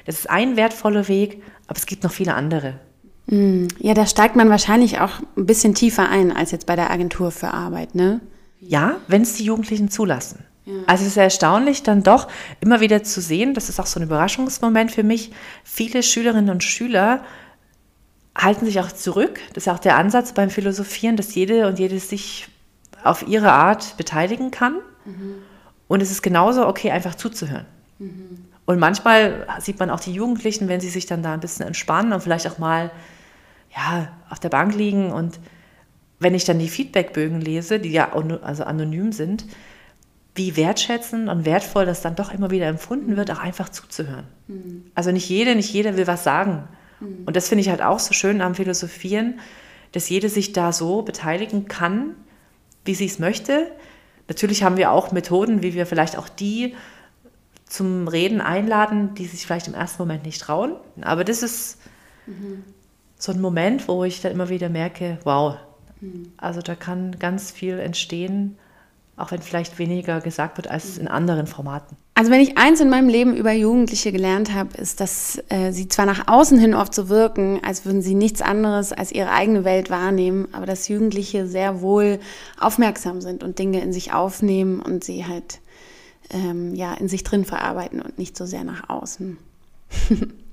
Das 0.06 0.16
ist 0.16 0.28
ein 0.28 0.56
wertvoller 0.56 1.08
Weg, 1.08 1.42
aber 1.66 1.78
es 1.78 1.86
gibt 1.86 2.02
noch 2.02 2.12
viele 2.12 2.34
andere. 2.34 2.74
Mhm. 3.26 3.68
Ja, 3.78 3.94
da 3.94 4.06
steigt 4.06 4.36
man 4.36 4.50
wahrscheinlich 4.50 5.00
auch 5.00 5.20
ein 5.36 5.46
bisschen 5.46 5.74
tiefer 5.74 6.08
ein 6.08 6.34
als 6.34 6.50
jetzt 6.50 6.66
bei 6.66 6.76
der 6.76 6.90
Agentur 6.90 7.30
für 7.30 7.52
Arbeit, 7.52 7.94
ne? 7.94 8.20
Ja, 8.68 8.96
wenn 9.08 9.22
es 9.22 9.34
die 9.34 9.44
Jugendlichen 9.44 9.90
zulassen. 9.90 10.44
Ja. 10.64 10.74
Also 10.86 11.02
es 11.04 11.10
ist 11.10 11.16
erstaunlich, 11.16 11.82
dann 11.82 12.02
doch 12.02 12.28
immer 12.60 12.80
wieder 12.80 13.02
zu 13.02 13.20
sehen, 13.20 13.54
das 13.54 13.68
ist 13.68 13.78
auch 13.80 13.86
so 13.86 14.00
ein 14.00 14.04
Überraschungsmoment 14.04 14.90
für 14.90 15.02
mich, 15.02 15.32
viele 15.62 16.02
Schülerinnen 16.02 16.50
und 16.50 16.64
Schüler 16.64 17.22
halten 18.36 18.66
sich 18.66 18.80
auch 18.80 18.90
zurück. 18.90 19.38
Das 19.52 19.66
ist 19.66 19.72
auch 19.72 19.78
der 19.78 19.96
Ansatz 19.96 20.32
beim 20.32 20.50
Philosophieren, 20.50 21.16
dass 21.16 21.34
jede 21.34 21.68
und 21.68 21.78
jede 21.78 21.98
sich 22.00 22.48
auf 23.04 23.26
ihre 23.28 23.52
Art 23.52 23.96
beteiligen 23.96 24.50
kann. 24.50 24.76
Mhm. 25.04 25.34
Und 25.86 26.00
es 26.00 26.10
ist 26.10 26.22
genauso 26.22 26.66
okay, 26.66 26.90
einfach 26.90 27.14
zuzuhören. 27.14 27.66
Mhm. 27.98 28.46
Und 28.66 28.78
manchmal 28.78 29.46
sieht 29.60 29.78
man 29.78 29.90
auch 29.90 30.00
die 30.00 30.12
Jugendlichen, 30.12 30.68
wenn 30.68 30.80
sie 30.80 30.88
sich 30.88 31.06
dann 31.06 31.22
da 31.22 31.34
ein 31.34 31.40
bisschen 31.40 31.66
entspannen 31.66 32.12
und 32.12 32.22
vielleicht 32.22 32.46
auch 32.46 32.58
mal 32.58 32.90
ja, 33.76 34.08
auf 34.30 34.40
der 34.40 34.48
Bank 34.48 34.74
liegen. 34.74 35.12
Und 35.12 35.38
wenn 36.18 36.34
ich 36.34 36.44
dann 36.44 36.58
die 36.58 36.68
Feedbackbögen 36.68 37.40
lese, 37.40 37.80
die 37.80 37.92
ja 37.92 38.12
also 38.12 38.64
anonym 38.64 39.12
sind, 39.12 39.44
wie 40.34 40.56
wertschätzend 40.56 41.28
und 41.28 41.44
wertvoll 41.44 41.86
das 41.86 42.02
dann 42.02 42.16
doch 42.16 42.32
immer 42.32 42.50
wieder 42.50 42.66
empfunden 42.66 43.16
wird, 43.16 43.30
auch 43.30 43.38
einfach 43.38 43.68
zuzuhören. 43.68 44.26
Mhm. 44.48 44.84
Also 44.94 45.12
nicht 45.12 45.28
jede, 45.28 45.54
nicht 45.54 45.72
jeder 45.72 45.96
will 45.96 46.06
was 46.06 46.24
sagen. 46.24 46.68
Mhm. 47.00 47.24
Und 47.26 47.36
das 47.36 47.48
finde 47.48 47.62
ich 47.62 47.68
halt 47.68 47.82
auch 47.82 48.00
so 48.00 48.12
schön 48.12 48.40
am 48.40 48.54
Philosophieren, 48.54 49.38
dass 49.92 50.08
jede 50.08 50.28
sich 50.28 50.52
da 50.52 50.72
so 50.72 51.02
beteiligen 51.02 51.68
kann, 51.68 52.16
wie 52.84 52.94
sie 52.94 53.06
es 53.06 53.20
möchte. 53.20 53.70
Natürlich 54.26 54.64
haben 54.64 54.76
wir 54.76 54.90
auch 54.90 55.12
Methoden, 55.12 55.62
wie 55.62 55.74
wir 55.74 55.86
vielleicht 55.86 56.18
auch 56.18 56.28
die 56.28 56.74
zum 57.66 58.08
Reden 58.08 58.40
einladen, 58.40 59.14
die 59.14 59.26
sich 59.26 59.46
vielleicht 59.46 59.68
im 59.68 59.74
ersten 59.74 60.02
Moment 60.02 60.24
nicht 60.24 60.40
trauen. 60.40 60.76
Aber 61.00 61.22
das 61.24 61.42
ist 61.42 61.78
mhm. 62.26 62.64
so 63.18 63.32
ein 63.32 63.40
Moment, 63.40 63.86
wo 63.86 64.04
ich 64.04 64.20
dann 64.20 64.32
immer 64.32 64.48
wieder 64.48 64.68
merke, 64.68 65.18
wow. 65.24 65.56
Also 66.36 66.60
da 66.60 66.74
kann 66.74 67.18
ganz 67.18 67.50
viel 67.50 67.78
entstehen, 67.78 68.56
auch 69.16 69.30
wenn 69.30 69.42
vielleicht 69.42 69.78
weniger 69.78 70.20
gesagt 70.20 70.56
wird 70.56 70.68
als 70.68 70.98
in 70.98 71.06
anderen 71.06 71.46
Formaten. 71.46 71.96
Also 72.14 72.30
wenn 72.30 72.40
ich 72.40 72.58
eins 72.58 72.80
in 72.80 72.88
meinem 72.88 73.08
Leben 73.08 73.36
über 73.36 73.52
Jugendliche 73.52 74.12
gelernt 74.12 74.52
habe, 74.52 74.76
ist, 74.76 75.00
dass 75.00 75.42
äh, 75.48 75.72
sie 75.72 75.88
zwar 75.88 76.06
nach 76.06 76.28
außen 76.28 76.58
hin 76.58 76.74
oft 76.74 76.94
so 76.94 77.08
wirken, 77.08 77.60
als 77.64 77.84
würden 77.84 78.02
sie 78.02 78.14
nichts 78.14 78.42
anderes 78.42 78.92
als 78.92 79.12
ihre 79.12 79.30
eigene 79.30 79.64
Welt 79.64 79.90
wahrnehmen, 79.90 80.48
aber 80.52 80.66
dass 80.66 80.88
Jugendliche 80.88 81.46
sehr 81.46 81.80
wohl 81.80 82.20
aufmerksam 82.58 83.20
sind 83.20 83.42
und 83.42 83.58
Dinge 83.58 83.80
in 83.80 83.92
sich 83.92 84.12
aufnehmen 84.12 84.80
und 84.80 85.04
sie 85.04 85.26
halt 85.26 85.60
ähm, 86.30 86.74
ja 86.74 86.94
in 86.94 87.08
sich 87.08 87.24
drin 87.24 87.44
verarbeiten 87.44 88.00
und 88.00 88.18
nicht 88.18 88.36
so 88.36 88.46
sehr 88.46 88.64
nach 88.64 88.88
außen. 88.88 89.38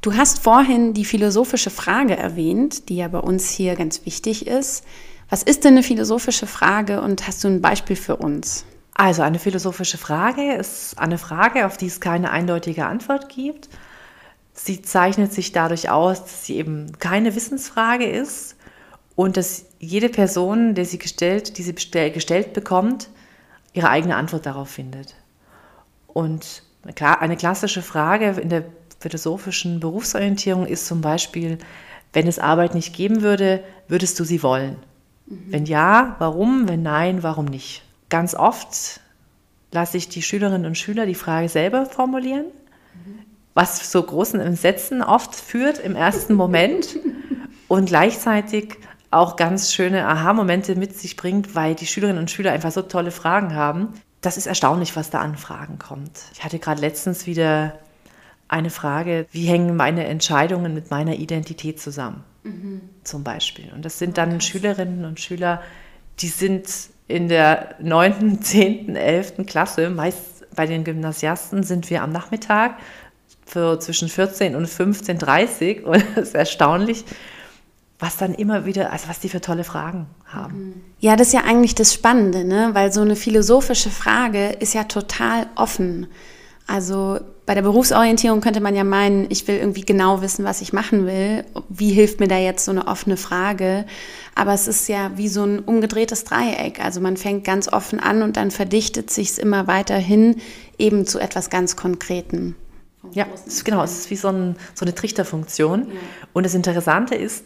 du 0.00 0.14
hast 0.14 0.38
vorhin 0.40 0.94
die 0.94 1.04
philosophische 1.04 1.70
Frage 1.70 2.16
erwähnt, 2.16 2.88
die 2.88 2.96
ja 2.96 3.08
bei 3.08 3.18
uns 3.18 3.50
hier 3.50 3.76
ganz 3.76 4.04
wichtig 4.06 4.46
ist. 4.46 4.84
Was 5.28 5.42
ist 5.42 5.64
denn 5.64 5.74
eine 5.74 5.82
philosophische 5.82 6.46
Frage 6.46 7.00
und 7.02 7.26
hast 7.26 7.44
du 7.44 7.48
ein 7.48 7.60
Beispiel 7.60 7.96
für 7.96 8.16
uns? 8.16 8.64
Also 8.94 9.22
eine 9.22 9.38
philosophische 9.38 9.98
Frage 9.98 10.54
ist 10.54 10.98
eine 10.98 11.18
Frage, 11.18 11.66
auf 11.66 11.76
die 11.76 11.86
es 11.86 12.00
keine 12.00 12.30
eindeutige 12.30 12.86
Antwort 12.86 13.28
gibt. 13.28 13.68
Sie 14.52 14.82
zeichnet 14.82 15.32
sich 15.32 15.52
dadurch 15.52 15.88
aus, 15.88 16.20
dass 16.22 16.44
sie 16.44 16.56
eben 16.56 16.98
keine 16.98 17.34
Wissensfrage 17.34 18.04
ist 18.04 18.56
und 19.14 19.36
dass 19.36 19.66
jede 19.78 20.08
Person, 20.08 20.74
der 20.74 20.84
sie 20.84 20.98
gestellt, 20.98 21.56
die 21.56 21.62
sie 21.62 21.74
gestellt 21.74 22.52
bekommt, 22.52 23.08
ihre 23.72 23.88
eigene 23.88 24.16
Antwort 24.16 24.44
darauf 24.44 24.68
findet. 24.68 25.14
Und 26.08 26.62
eine 26.82 27.36
klassische 27.36 27.82
Frage 27.82 28.40
in 28.40 28.48
der 28.48 28.64
philosophischen 29.00 29.80
Berufsorientierung 29.80 30.66
ist 30.66 30.86
zum 30.86 31.00
Beispiel, 31.00 31.58
wenn 32.12 32.26
es 32.26 32.38
Arbeit 32.38 32.74
nicht 32.74 32.94
geben 32.94 33.22
würde, 33.22 33.64
würdest 33.88 34.20
du 34.20 34.24
sie 34.24 34.42
wollen? 34.42 34.76
Mhm. 35.26 35.46
Wenn 35.48 35.66
ja, 35.66 36.16
warum? 36.18 36.68
Wenn 36.68 36.82
nein, 36.82 37.22
warum 37.22 37.46
nicht? 37.46 37.82
Ganz 38.10 38.34
oft 38.34 39.00
lasse 39.72 39.96
ich 39.96 40.08
die 40.08 40.22
Schülerinnen 40.22 40.66
und 40.66 40.76
Schüler 40.76 41.06
die 41.06 41.14
Frage 41.14 41.48
selber 41.48 41.86
formulieren, 41.86 42.46
mhm. 42.46 43.20
was 43.54 43.90
zu 43.90 44.02
großen 44.02 44.38
Entsetzen 44.38 45.02
oft 45.02 45.34
führt 45.34 45.78
im 45.78 45.96
ersten 45.96 46.34
Moment 46.34 46.98
und 47.68 47.86
gleichzeitig 47.86 48.76
auch 49.10 49.36
ganz 49.36 49.72
schöne 49.72 50.06
Aha-Momente 50.06 50.76
mit 50.76 50.96
sich 50.96 51.16
bringt, 51.16 51.54
weil 51.54 51.74
die 51.74 51.86
Schülerinnen 51.86 52.20
und 52.20 52.30
Schüler 52.30 52.52
einfach 52.52 52.70
so 52.70 52.82
tolle 52.82 53.10
Fragen 53.10 53.54
haben. 53.54 53.88
Das 54.20 54.36
ist 54.36 54.46
erstaunlich, 54.46 54.94
was 54.94 55.10
da 55.10 55.20
an 55.20 55.36
Fragen 55.36 55.78
kommt. 55.78 56.10
Ich 56.34 56.44
hatte 56.44 56.58
gerade 56.58 56.80
letztens 56.80 57.26
wieder 57.26 57.72
eine 58.50 58.70
Frage, 58.70 59.26
wie 59.30 59.46
hängen 59.46 59.76
meine 59.76 60.04
Entscheidungen 60.06 60.74
mit 60.74 60.90
meiner 60.90 61.14
Identität 61.14 61.80
zusammen? 61.80 62.24
Mhm. 62.42 62.80
Zum 63.04 63.22
Beispiel. 63.22 63.70
Und 63.72 63.84
das 63.84 63.98
sind 63.98 64.18
dann 64.18 64.40
Schülerinnen 64.40 65.04
und 65.04 65.20
Schüler, 65.20 65.62
die 66.18 66.28
sind 66.28 66.68
in 67.06 67.28
der 67.28 67.76
9., 67.80 68.42
10., 68.42 68.96
11. 68.96 69.46
Klasse, 69.46 69.90
meist 69.90 70.54
bei 70.56 70.66
den 70.66 70.82
Gymnasiasten 70.82 71.62
sind 71.62 71.90
wir 71.90 72.02
am 72.02 72.10
Nachmittag 72.10 72.76
für 73.46 73.78
zwischen 73.78 74.08
14 74.08 74.56
und 74.56 74.66
15.30 74.66 75.82
und 75.84 76.04
es 76.16 76.28
ist 76.28 76.34
erstaunlich, 76.34 77.04
was 78.00 78.16
dann 78.16 78.34
immer 78.34 78.64
wieder, 78.64 78.90
also 78.90 79.08
was 79.08 79.20
die 79.20 79.28
für 79.28 79.40
tolle 79.40 79.62
Fragen 79.62 80.06
haben. 80.24 80.58
Mhm. 80.58 80.74
Ja, 80.98 81.14
das 81.14 81.28
ist 81.28 81.34
ja 81.34 81.44
eigentlich 81.44 81.76
das 81.76 81.94
Spannende, 81.94 82.44
ne? 82.44 82.70
weil 82.72 82.92
so 82.92 83.00
eine 83.00 83.14
philosophische 83.14 83.90
Frage 83.90 84.48
ist 84.48 84.74
ja 84.74 84.84
total 84.84 85.46
offen. 85.54 86.08
Also 86.66 87.20
bei 87.50 87.54
der 87.54 87.62
Berufsorientierung 87.62 88.40
könnte 88.40 88.60
man 88.60 88.76
ja 88.76 88.84
meinen, 88.84 89.26
ich 89.28 89.48
will 89.48 89.56
irgendwie 89.56 89.80
genau 89.80 90.22
wissen, 90.22 90.44
was 90.44 90.60
ich 90.60 90.72
machen 90.72 91.04
will. 91.04 91.44
Wie 91.68 91.90
hilft 91.90 92.20
mir 92.20 92.28
da 92.28 92.38
jetzt 92.38 92.64
so 92.64 92.70
eine 92.70 92.86
offene 92.86 93.16
Frage? 93.16 93.86
Aber 94.36 94.54
es 94.54 94.68
ist 94.68 94.88
ja 94.88 95.10
wie 95.16 95.26
so 95.26 95.42
ein 95.42 95.58
umgedrehtes 95.58 96.22
Dreieck. 96.22 96.78
Also 96.78 97.00
man 97.00 97.16
fängt 97.16 97.42
ganz 97.42 97.66
offen 97.66 97.98
an 97.98 98.22
und 98.22 98.36
dann 98.36 98.52
verdichtet 98.52 99.10
sich 99.10 99.30
es 99.30 99.38
immer 99.38 99.66
weiter 99.66 99.96
hin 99.96 100.36
eben 100.78 101.06
zu 101.06 101.18
etwas 101.18 101.50
ganz 101.50 101.74
Konkreten. 101.74 102.54
Ja, 103.14 103.26
genau, 103.64 103.82
es 103.82 103.98
ist 103.98 104.10
wie 104.10 104.16
so, 104.16 104.28
ein, 104.28 104.54
so 104.74 104.84
eine 104.84 104.94
Trichterfunktion. 104.94 105.88
Ja. 105.88 106.00
Und 106.32 106.46
das 106.46 106.54
Interessante 106.54 107.16
ist, 107.16 107.44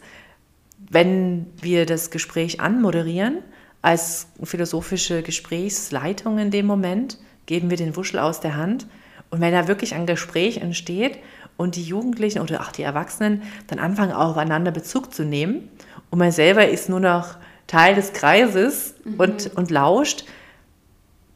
wenn 0.87 1.47
wir 1.63 1.87
das 1.87 2.11
Gespräch 2.11 2.59
anmoderieren, 2.59 3.39
als 3.81 4.27
philosophische 4.43 5.23
Gesprächsleitung 5.23 6.37
in 6.37 6.51
dem 6.51 6.67
Moment, 6.67 7.17
geben 7.47 7.71
wir 7.71 7.77
den 7.77 7.95
Wuschel 7.95 8.19
aus 8.19 8.39
der 8.39 8.55
Hand. 8.55 8.85
Und 9.29 9.41
wenn 9.41 9.53
da 9.53 9.67
wirklich 9.67 9.93
ein 9.93 10.05
Gespräch 10.05 10.57
entsteht 10.57 11.17
und 11.57 11.75
die 11.75 11.83
Jugendlichen 11.83 12.39
oder 12.41 12.61
auch 12.61 12.71
die 12.71 12.83
Erwachsenen 12.83 13.43
dann 13.67 13.79
anfangen, 13.79 14.11
aufeinander 14.11 14.71
Bezug 14.71 15.13
zu 15.13 15.23
nehmen 15.23 15.69
und 16.09 16.19
man 16.19 16.31
selber 16.31 16.67
ist 16.67 16.89
nur 16.89 16.99
noch 16.99 17.37
Teil 17.67 17.95
des 17.95 18.13
Kreises 18.13 18.95
mhm. 19.03 19.19
und, 19.19 19.55
und 19.55 19.71
lauscht, 19.71 20.25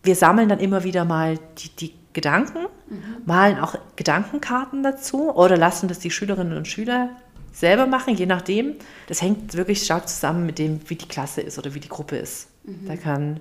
wir 0.04 0.16
sammeln 0.16 0.50
dann 0.50 0.60
immer 0.60 0.84
wieder 0.84 1.06
mal 1.06 1.38
die, 1.58 1.70
die 1.70 1.94
Gedanken, 2.14 2.68
mhm. 2.90 3.04
malen 3.26 3.60
auch 3.60 3.76
Gedankenkarten 3.96 4.84
dazu 4.84 5.34
oder 5.34 5.58
lassen 5.58 5.88
das 5.88 6.00
die 6.00 6.12
Schülerinnen 6.12 6.58
und 6.58 6.68
Schüler 6.68 7.10
selber 7.52 7.88
machen, 7.88 8.16
je 8.16 8.26
nachdem. 8.26 8.76
Das 9.08 9.22
hängt 9.22 9.56
wirklich 9.56 9.84
stark 9.84 10.08
zusammen 10.08 10.46
mit 10.46 10.60
dem, 10.60 10.80
wie 10.88 10.96
die 10.96 11.08
Klasse 11.08 11.42
ist 11.42 11.58
oder 11.58 11.74
wie 11.74 11.80
die 11.80 11.90
Gruppe 11.90 12.18
ist. 12.18 12.48
Mhm. 12.64 12.88
Da 12.88 12.96
kann 12.96 13.40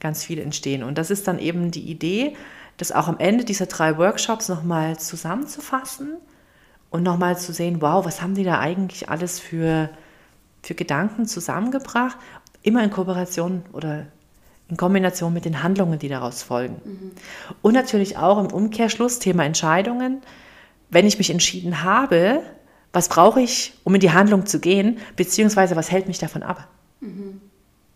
ganz 0.00 0.24
viel 0.24 0.38
entstehen. 0.38 0.82
Und 0.82 0.96
das 0.96 1.10
ist 1.10 1.28
dann 1.28 1.38
eben 1.38 1.70
die 1.70 1.90
Idee, 1.90 2.34
das 2.78 2.92
auch 2.92 3.08
am 3.08 3.18
Ende 3.18 3.44
dieser 3.44 3.66
drei 3.66 3.98
Workshops 3.98 4.48
nochmal 4.48 4.98
zusammenzufassen 4.98 6.16
und 6.90 7.02
nochmal 7.02 7.36
zu 7.36 7.52
sehen, 7.52 7.82
wow, 7.82 8.04
was 8.06 8.22
haben 8.22 8.34
die 8.34 8.44
da 8.44 8.58
eigentlich 8.58 9.10
alles 9.10 9.38
für, 9.38 9.90
für 10.62 10.74
Gedanken 10.74 11.26
zusammengebracht, 11.26 12.16
immer 12.62 12.82
in 12.82 12.90
Kooperation 12.90 13.62
oder 13.72 14.06
in 14.68 14.76
Kombination 14.76 15.32
mit 15.32 15.44
den 15.44 15.62
Handlungen, 15.62 15.98
die 15.98 16.08
daraus 16.08 16.42
folgen. 16.42 16.80
Mhm. 16.84 17.10
Und 17.62 17.74
natürlich 17.74 18.16
auch 18.16 18.38
im 18.38 18.52
Umkehrschluss, 18.52 19.18
Thema 19.18 19.44
Entscheidungen, 19.44 20.22
wenn 20.90 21.06
ich 21.06 21.18
mich 21.18 21.30
entschieden 21.30 21.82
habe, 21.82 22.42
was 22.92 23.08
brauche 23.08 23.40
ich, 23.40 23.74
um 23.84 23.94
in 23.94 24.00
die 24.00 24.12
Handlung 24.12 24.46
zu 24.46 24.60
gehen, 24.60 24.98
beziehungsweise 25.16 25.76
was 25.76 25.90
hält 25.90 26.08
mich 26.08 26.18
davon 26.18 26.42
ab. 26.42 26.68
Mhm. 27.00 27.40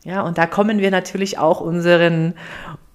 Ja, 0.05 0.23
und 0.23 0.39
da 0.39 0.47
kommen 0.47 0.79
wir 0.79 0.91
natürlich 0.91 1.39
auch 1.39 1.61
unseren, 1.61 2.35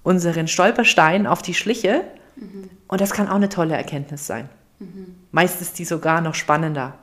unseren 0.02 0.48
Stolperstein 0.48 1.26
auf 1.26 1.42
die 1.42 1.54
Schliche. 1.54 2.02
Mhm. 2.36 2.70
Und 2.88 3.00
das 3.00 3.10
kann 3.10 3.28
auch 3.28 3.36
eine 3.36 3.48
tolle 3.48 3.76
Erkenntnis 3.76 4.26
sein. 4.26 4.48
Mhm. 4.78 5.14
Meist 5.32 5.60
ist 5.60 5.78
die 5.78 5.84
sogar 5.84 6.20
noch 6.20 6.34
spannender. 6.34 6.94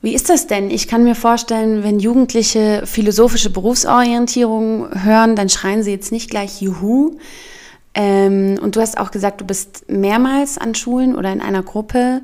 Wie 0.00 0.14
ist 0.14 0.28
das 0.28 0.46
denn? 0.46 0.70
Ich 0.70 0.86
kann 0.86 1.02
mir 1.02 1.16
vorstellen, 1.16 1.82
wenn 1.82 1.98
Jugendliche 1.98 2.82
philosophische 2.86 3.50
Berufsorientierung 3.50 5.02
hören, 5.02 5.34
dann 5.34 5.48
schreien 5.48 5.82
sie 5.82 5.90
jetzt 5.90 6.12
nicht 6.12 6.30
gleich 6.30 6.62
Juhu. 6.62 7.18
Ähm, 7.94 8.60
und 8.62 8.76
du 8.76 8.80
hast 8.80 8.96
auch 8.96 9.10
gesagt, 9.10 9.40
du 9.40 9.44
bist 9.44 9.90
mehrmals 9.90 10.56
an 10.56 10.76
Schulen 10.76 11.16
oder 11.16 11.32
in 11.32 11.40
einer 11.40 11.64
Gruppe. 11.64 12.22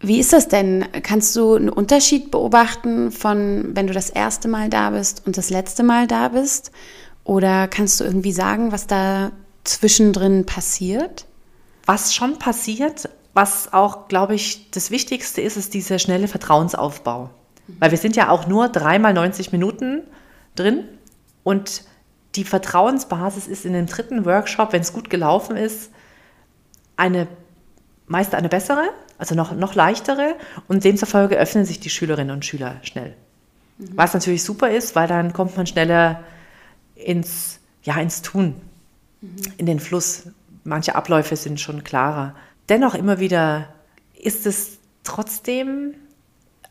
Wie 0.00 0.18
ist 0.18 0.32
das 0.32 0.48
denn? 0.48 0.84
Kannst 1.04 1.36
du 1.36 1.54
einen 1.54 1.68
Unterschied 1.68 2.32
beobachten 2.32 3.12
von, 3.12 3.70
wenn 3.74 3.86
du 3.86 3.92
das 3.92 4.10
erste 4.10 4.48
Mal 4.48 4.68
da 4.68 4.90
bist 4.90 5.22
und 5.26 5.36
das 5.36 5.50
letzte 5.50 5.84
Mal 5.84 6.08
da 6.08 6.28
bist? 6.28 6.72
Oder 7.24 7.68
kannst 7.68 8.00
du 8.00 8.04
irgendwie 8.04 8.32
sagen, 8.32 8.70
was 8.70 8.86
da 8.86 9.32
zwischendrin 9.64 10.46
passiert? 10.46 11.26
Was 11.86 12.14
schon 12.14 12.38
passiert, 12.38 13.08
was 13.32 13.72
auch, 13.72 14.08
glaube 14.08 14.34
ich, 14.34 14.70
das 14.70 14.90
Wichtigste 14.90 15.40
ist, 15.40 15.56
ist 15.56 15.74
dieser 15.74 15.98
schnelle 15.98 16.28
Vertrauensaufbau. 16.28 17.30
Weil 17.80 17.90
wir 17.90 17.98
sind 17.98 18.14
ja 18.14 18.28
auch 18.28 18.46
nur 18.46 18.68
dreimal 18.68 19.14
90 19.14 19.52
Minuten 19.52 20.02
drin 20.54 20.84
und 21.42 21.84
die 22.34 22.44
Vertrauensbasis 22.44 23.46
ist 23.46 23.64
in 23.64 23.72
dem 23.72 23.86
dritten 23.86 24.24
Workshop, 24.24 24.72
wenn 24.72 24.82
es 24.82 24.92
gut 24.92 25.08
gelaufen 25.08 25.56
ist, 25.56 25.90
eine 26.96 27.26
meist 28.06 28.34
eine 28.34 28.48
bessere, 28.48 28.90
also 29.18 29.34
noch, 29.34 29.52
noch 29.52 29.74
leichtere 29.74 30.34
und 30.68 30.84
demzufolge 30.84 31.36
öffnen 31.36 31.64
sich 31.64 31.80
die 31.80 31.90
Schülerinnen 31.90 32.34
und 32.34 32.44
Schüler 32.44 32.76
schnell. 32.82 33.14
Mhm. 33.78 33.92
Was 33.94 34.14
natürlich 34.14 34.44
super 34.44 34.70
ist, 34.70 34.94
weil 34.94 35.08
dann 35.08 35.32
kommt 35.32 35.56
man 35.56 35.66
schneller 35.66 36.22
ins, 37.04 37.60
ja, 37.82 38.00
ins 38.00 38.22
Tun, 38.22 38.54
mhm. 39.20 39.36
in 39.56 39.66
den 39.66 39.80
Fluss. 39.80 40.24
Manche 40.64 40.94
Abläufe 40.94 41.36
sind 41.36 41.60
schon 41.60 41.84
klarer. 41.84 42.34
Dennoch 42.68 42.94
immer 42.94 43.18
wieder 43.20 43.68
ist 44.14 44.46
es 44.46 44.78
trotzdem 45.02 45.94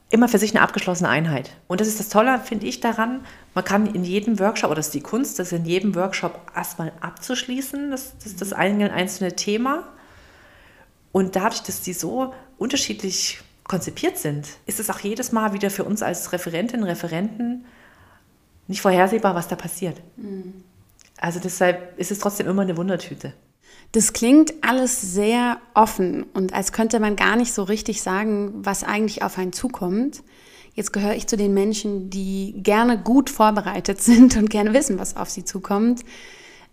immer 0.10 0.28
für 0.28 0.38
sich 0.38 0.52
eine 0.52 0.62
abgeschlossene 0.62 1.10
Einheit. 1.10 1.52
Und 1.68 1.82
das 1.82 1.88
ist 1.88 2.00
das 2.00 2.10
Tolle, 2.10 2.40
finde 2.40 2.68
ich, 2.68 2.80
daran, 2.80 3.26
man 3.56 3.64
kann 3.64 3.88
in 3.88 4.04
jedem 4.04 4.40
Workshop, 4.40 4.70
oder 4.70 4.78
das 4.78 4.88
ist 4.88 4.94
die 4.94 5.02
Kunst, 5.02 5.40
das 5.40 5.52
in 5.52 5.66
jedem 5.66 5.96
Workshop 5.96 6.52
erstmal 6.56 6.92
abzuschließen, 7.02 7.90
das, 7.90 8.14
das, 8.24 8.36
das 8.36 8.54
einzelne 8.54 9.36
Thema 9.36 9.88
und 11.14 11.36
dadurch, 11.36 11.62
dass 11.62 11.82
die 11.82 11.94
so 11.94 12.34
unterschiedlich 12.58 13.40
konzipiert 13.64 14.18
sind, 14.18 14.48
ist 14.66 14.80
es 14.80 14.90
auch 14.90 15.00
jedes 15.00 15.32
Mal 15.32 15.54
wieder 15.54 15.70
für 15.70 15.86
uns 15.86 16.04
als 16.04 16.34
Referentinnen, 16.34 16.84
Referenten 16.84 17.66
nicht 18.68 18.82
vorhersehbar, 18.82 19.36
was 19.36 19.48
da 19.48 19.56
passiert. 19.56 20.02
Mhm. 20.18 20.64
Also 21.18 21.40
deshalb 21.40 21.98
ist 21.98 22.12
es 22.12 22.20
trotzdem 22.20 22.48
immer 22.48 22.64
eine 22.64 22.78
Wundertüte. 22.78 23.34
Das 23.94 24.12
klingt 24.12 24.54
alles 24.62 25.02
sehr 25.02 25.58
offen 25.74 26.24
und 26.34 26.54
als 26.54 26.72
könnte 26.72 27.00
man 27.00 27.16
gar 27.16 27.36
nicht 27.36 27.54
so 27.54 27.64
richtig 27.64 28.02
sagen, 28.02 28.52
was 28.56 28.84
eigentlich 28.84 29.22
auf 29.22 29.38
einen 29.38 29.54
zukommt. 29.54 30.24
Jetzt 30.74 30.92
gehöre 30.92 31.14
ich 31.14 31.28
zu 31.28 31.38
den 31.38 31.54
Menschen, 31.54 32.10
die 32.10 32.56
gerne 32.58 32.98
gut 32.98 33.30
vorbereitet 33.30 34.02
sind 34.02 34.36
und 34.36 34.50
gerne 34.50 34.74
wissen, 34.74 35.00
was 35.00 35.16
auf 35.16 35.30
sie 35.30 35.46
zukommt. 35.46 36.02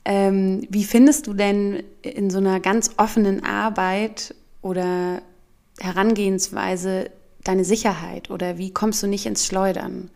Ähm, 0.04 0.66
wie 0.70 0.84
findest 0.84 1.26
du 1.26 1.34
denn 1.34 1.82
in 2.00 2.30
so 2.30 2.38
einer 2.38 2.58
ganz 2.58 2.92
offenen 2.96 3.44
Arbeit 3.44 4.34
oder 4.62 5.20
Herangehensweise 5.78 7.10
deine 7.44 7.64
Sicherheit 7.64 8.30
oder 8.30 8.56
wie 8.56 8.72
kommst 8.72 9.02
du 9.02 9.06
nicht 9.06 9.26
ins 9.26 9.46
Schleudern? 9.46 10.10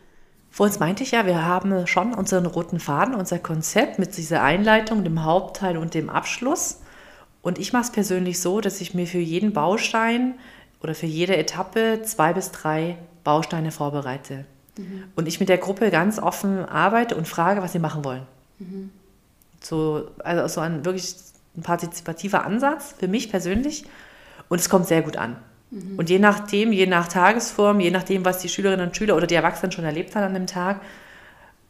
Vor 0.55 0.67
uns 0.67 0.79
meinte 0.79 1.03
ich 1.03 1.11
ja, 1.11 1.27
wir 1.27 1.45
haben 1.45 1.85
schon 1.89 2.15
unseren 2.15 2.47
roten 2.47 2.79
Faden, 2.79 3.17
unser 3.17 3.41
Konzept 3.41 3.99
mit 3.99 4.17
dieser 4.17 4.45
Einleitung, 4.45 5.03
dem 5.03 5.25
Hauptteil 5.25 5.77
und 5.77 5.95
dem 5.95 6.09
Abschluss. 6.09 6.79
Und 7.43 7.59
ich 7.59 7.73
mache 7.73 7.83
es 7.83 7.91
persönlich 7.91 8.41
so, 8.41 8.61
dass 8.61 8.81
ich 8.81 8.95
mir 8.95 9.09
für 9.09 9.19
jeden 9.19 9.53
Baustein 9.53 10.35
oder 10.81 10.95
für 10.95 11.07
jede 11.07 11.37
Etappe 11.37 12.03
zwei 12.05 12.33
bis 12.33 12.53
drei 12.53 12.97
Bausteine 13.25 13.73
vorbereite. 13.73 14.45
Mhm. 14.79 15.03
Und 15.17 15.27
ich 15.27 15.41
mit 15.41 15.49
der 15.49 15.59
Gruppe 15.59 15.91
ganz 15.91 16.21
offen 16.21 16.65
arbeite 16.65 17.17
und 17.17 17.27
frage, 17.27 17.61
was 17.61 17.73
sie 17.73 17.81
machen 17.81 18.05
wollen. 18.05 18.23
Mhm. 18.61 18.91
So, 19.61 20.07
also 20.23 20.47
so 20.47 20.61
ein 20.61 20.85
wirklich 20.85 21.17
ein 21.57 21.63
partizipativer 21.63 22.47
Ansatz 22.47 22.95
für 22.97 23.09
mich 23.09 23.29
persönlich. 23.29 23.87
Und 24.49 24.61
es 24.61 24.69
kommt 24.69 24.87
sehr 24.87 25.03
gut 25.03 25.17
an. 25.17 25.35
Mhm. 25.71 25.99
Und 25.99 26.11
je 26.11 26.19
nachdem, 26.19 26.73
je 26.73 26.87
nach 26.87 27.09
Tagesform, 27.09 27.81
je 27.81 27.91
nachdem, 27.91 28.25
was 28.25 28.39
die 28.39 28.49
Schülerinnen 28.49 28.87
und 28.87 28.97
Schüler 28.97 29.17
oder 29.17 29.27
die 29.27 29.35
Erwachsenen 29.35 29.73
schon 29.73 29.85
erlebt 29.85 30.15
haben 30.15 30.25
an 30.25 30.35
dem 30.35 30.47
Tag, 30.47 30.81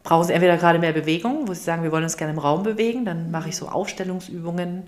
brauchen 0.03 0.27
sie 0.27 0.35
entweder 0.35 0.57
gerade 0.57 0.79
mehr 0.79 0.93
Bewegung, 0.93 1.49
wo 1.49 1.55
sie 1.55 1.63
sagen, 1.63 1.83
wir 1.83 1.91
wollen 1.91 2.05
uns 2.05 2.17
gerne 2.17 2.33
im 2.33 2.39
Raum 2.39 2.63
bewegen, 2.63 3.05
dann 3.05 3.31
mache 3.31 3.49
ich 3.49 3.57
so 3.57 3.69
Aufstellungsübungen. 3.69 4.85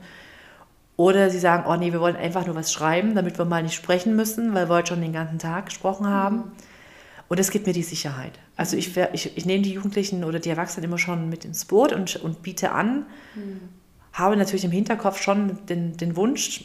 Oder 0.97 1.31
sie 1.31 1.39
sagen, 1.39 1.65
oh 1.69 1.77
nee, 1.77 1.93
wir 1.93 2.01
wollen 2.01 2.17
einfach 2.17 2.47
nur 2.47 2.55
was 2.55 2.73
schreiben, 2.73 3.15
damit 3.15 3.39
wir 3.39 3.45
mal 3.45 3.63
nicht 3.63 3.75
sprechen 3.75 4.17
müssen, 4.17 4.55
weil 4.55 4.69
wir 4.69 4.77
heute 4.77 4.89
schon 4.89 5.03
den 5.03 5.13
ganzen 5.13 5.39
Tag 5.39 5.67
gesprochen 5.67 6.07
haben. 6.07 6.37
Mhm. 6.37 6.53
Und 7.29 7.41
es 7.41 7.51
gibt 7.51 7.67
mir 7.67 7.73
die 7.73 7.83
Sicherheit. 7.83 8.39
Also 8.57 8.77
ich, 8.77 8.97
ich, 9.13 9.37
ich 9.37 9.47
nehme 9.47 9.63
die 9.63 9.73
Jugendlichen 9.73 10.23
oder 10.23 10.39
die 10.39 10.49
Erwachsenen 10.49 10.85
immer 10.85 10.99
schon 10.99 11.29
mit 11.29 11.45
ins 11.45 11.65
Boot 11.65 11.93
und, 11.93 12.17
und 12.17 12.43
biete 12.43 12.73
an, 12.73 13.07
mhm. 13.35 13.61
habe 14.13 14.37
natürlich 14.37 14.65
im 14.65 14.71
Hinterkopf 14.71 15.21
schon 15.21 15.59
den, 15.67 15.97
den 15.97 16.17
Wunsch, 16.17 16.65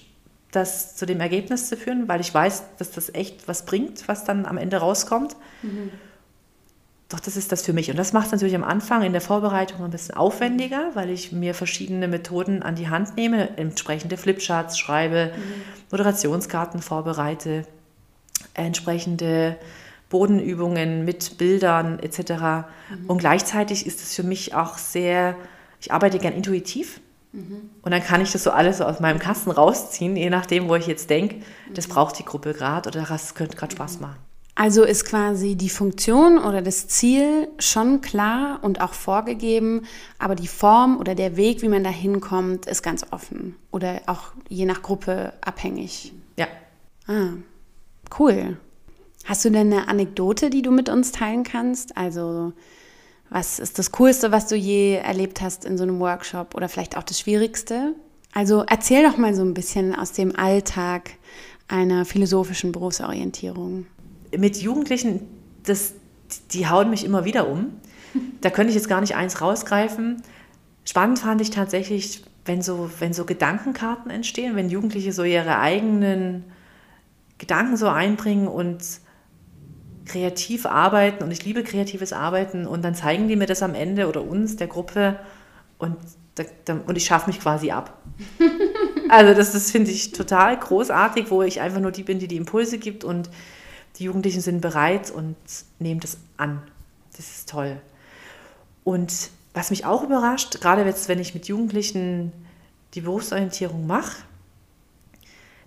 das 0.51 0.95
zu 0.95 1.05
dem 1.05 1.19
Ergebnis 1.21 1.69
zu 1.69 1.77
führen, 1.77 2.07
weil 2.07 2.21
ich 2.21 2.33
weiß, 2.33 2.63
dass 2.77 2.91
das 2.91 3.13
echt 3.13 3.47
was 3.47 3.65
bringt, 3.65 4.07
was 4.07 4.25
dann 4.25 4.45
am 4.45 4.57
Ende 4.57 4.77
rauskommt. 4.77 5.35
Mhm. 5.61 5.91
Doch 7.11 7.19
das 7.19 7.35
ist 7.35 7.51
das 7.51 7.61
für 7.61 7.73
mich. 7.73 7.89
Und 7.89 7.97
das 7.97 8.13
macht 8.13 8.27
es 8.27 8.31
natürlich 8.31 8.55
am 8.55 8.63
Anfang 8.63 9.01
in 9.01 9.11
der 9.11 9.21
Vorbereitung 9.21 9.83
ein 9.83 9.91
bisschen 9.91 10.15
aufwendiger, 10.15 10.91
weil 10.93 11.09
ich 11.09 11.33
mir 11.33 11.53
verschiedene 11.53 12.07
Methoden 12.07 12.63
an 12.63 12.75
die 12.75 12.87
Hand 12.87 13.17
nehme, 13.17 13.57
entsprechende 13.57 14.15
Flipcharts 14.15 14.77
schreibe, 14.77 15.31
mhm. 15.35 15.41
Moderationskarten 15.91 16.81
vorbereite, 16.81 17.65
entsprechende 18.53 19.57
Bodenübungen 20.09 21.03
mit 21.03 21.37
Bildern 21.37 21.99
etc. 21.99 22.31
Mhm. 22.31 22.65
Und 23.07 23.17
gleichzeitig 23.17 23.85
ist 23.85 24.01
es 24.01 24.15
für 24.15 24.23
mich 24.23 24.53
auch 24.53 24.77
sehr, 24.77 25.35
ich 25.81 25.91
arbeite 25.91 26.17
gern 26.17 26.33
intuitiv. 26.33 27.01
Mhm. 27.33 27.69
Und 27.81 27.91
dann 27.91 28.03
kann 28.03 28.21
ich 28.21 28.31
das 28.31 28.43
so 28.43 28.51
alles 28.51 28.79
so 28.79 28.85
aus 28.85 28.99
meinem 28.99 29.19
Kasten 29.19 29.51
rausziehen, 29.51 30.15
je 30.15 30.29
nachdem, 30.29 30.67
wo 30.67 30.75
ich 30.75 30.87
jetzt 30.87 31.09
denke, 31.09 31.37
das 31.73 31.87
mhm. 31.87 31.93
braucht 31.93 32.19
die 32.19 32.25
Gruppe 32.25 32.53
gerade 32.53 32.89
oder 32.89 33.05
das 33.07 33.35
könnte 33.35 33.57
gerade 33.57 33.73
Spaß 33.73 33.99
machen. 33.99 34.17
Also 34.53 34.83
ist 34.83 35.05
quasi 35.05 35.55
die 35.55 35.69
Funktion 35.69 36.37
oder 36.37 36.61
das 36.61 36.87
Ziel 36.87 37.47
schon 37.57 38.01
klar 38.01 38.59
und 38.61 38.81
auch 38.81 38.93
vorgegeben, 38.93 39.83
aber 40.19 40.35
die 40.35 40.47
Form 40.47 40.97
oder 40.97 41.15
der 41.15 41.37
Weg, 41.37 41.61
wie 41.61 41.69
man 41.69 41.83
da 41.83 41.89
hinkommt, 41.89 42.65
ist 42.65 42.83
ganz 42.83 43.05
offen 43.11 43.55
oder 43.71 44.01
auch 44.07 44.33
je 44.49 44.65
nach 44.65 44.81
Gruppe 44.81 45.33
abhängig. 45.41 46.13
Ja. 46.37 46.47
Ah, 47.07 47.29
cool. 48.19 48.57
Hast 49.23 49.45
du 49.45 49.49
denn 49.51 49.71
eine 49.71 49.87
Anekdote, 49.87 50.49
die 50.49 50.61
du 50.61 50.71
mit 50.71 50.89
uns 50.89 51.11
teilen 51.11 51.43
kannst? 51.43 51.95
Also 51.95 52.53
was 53.31 53.59
ist 53.59 53.79
das 53.79 53.91
Coolste, 53.93 54.33
was 54.33 54.47
du 54.47 54.55
je 54.55 54.95
erlebt 54.97 55.41
hast 55.41 55.63
in 55.63 55.77
so 55.77 55.83
einem 55.83 55.99
Workshop 55.99 56.53
oder 56.53 56.67
vielleicht 56.67 56.97
auch 56.97 57.03
das 57.03 57.19
Schwierigste? 57.21 57.95
Also 58.33 58.63
erzähl 58.67 59.03
doch 59.03 59.17
mal 59.17 59.33
so 59.33 59.41
ein 59.41 59.53
bisschen 59.53 59.95
aus 59.95 60.11
dem 60.11 60.35
Alltag 60.35 61.11
einer 61.69 62.03
philosophischen 62.03 62.73
Berufsorientierung. 62.73 63.87
Mit 64.37 64.57
Jugendlichen, 64.57 65.21
das 65.63 65.93
die 66.51 66.67
hauen 66.67 66.89
mich 66.89 67.03
immer 67.03 67.25
wieder 67.25 67.47
um. 67.47 67.71
Da 68.41 68.49
könnte 68.49 68.69
ich 68.69 68.75
jetzt 68.75 68.89
gar 68.89 69.01
nicht 69.01 69.15
eins 69.15 69.41
rausgreifen. 69.41 70.21
Spannend 70.83 71.19
fand 71.19 71.41
ich 71.41 71.51
tatsächlich, 71.51 72.23
wenn 72.45 72.61
so, 72.61 72.89
wenn 72.99 73.13
so 73.13 73.25
Gedankenkarten 73.25 74.11
entstehen, 74.11 74.55
wenn 74.55 74.69
Jugendliche 74.69 75.13
so 75.13 75.23
ihre 75.23 75.59
eigenen 75.59 76.43
Gedanken 77.37 77.77
so 77.77 77.87
einbringen 77.87 78.47
und 78.47 78.81
kreativ 80.11 80.65
arbeiten 80.65 81.23
und 81.23 81.31
ich 81.31 81.45
liebe 81.45 81.63
kreatives 81.63 82.11
Arbeiten 82.11 82.67
und 82.67 82.83
dann 82.83 82.95
zeigen 82.95 83.27
die 83.27 83.35
mir 83.35 83.45
das 83.45 83.63
am 83.63 83.75
Ende 83.75 84.07
oder 84.07 84.21
uns, 84.23 84.57
der 84.57 84.67
Gruppe 84.67 85.19
und, 85.77 85.97
und 86.85 86.97
ich 86.97 87.05
schaffe 87.05 87.29
mich 87.29 87.39
quasi 87.39 87.71
ab. 87.71 87.97
also 89.09 89.33
das, 89.33 89.53
das 89.53 89.71
finde 89.71 89.91
ich 89.91 90.11
total 90.11 90.59
großartig, 90.59 91.31
wo 91.31 91.41
ich 91.43 91.61
einfach 91.61 91.79
nur 91.79 91.91
die 91.91 92.03
bin, 92.03 92.19
die 92.19 92.27
die 92.27 92.35
Impulse 92.35 92.77
gibt 92.77 93.03
und 93.03 93.29
die 93.97 94.03
Jugendlichen 94.03 94.41
sind 94.41 94.61
bereit 94.61 95.11
und 95.11 95.35
nehmen 95.79 95.99
das 96.01 96.17
an. 96.37 96.61
Das 97.15 97.29
ist 97.29 97.49
toll. 97.49 97.77
Und 98.83 99.29
was 99.53 99.69
mich 99.69 99.85
auch 99.85 100.03
überrascht, 100.03 100.59
gerade 100.59 100.83
jetzt, 100.83 101.07
wenn 101.07 101.19
ich 101.19 101.33
mit 101.33 101.47
Jugendlichen 101.47 102.31
die 102.93 103.01
Berufsorientierung 103.01 103.87
mache, 103.87 104.23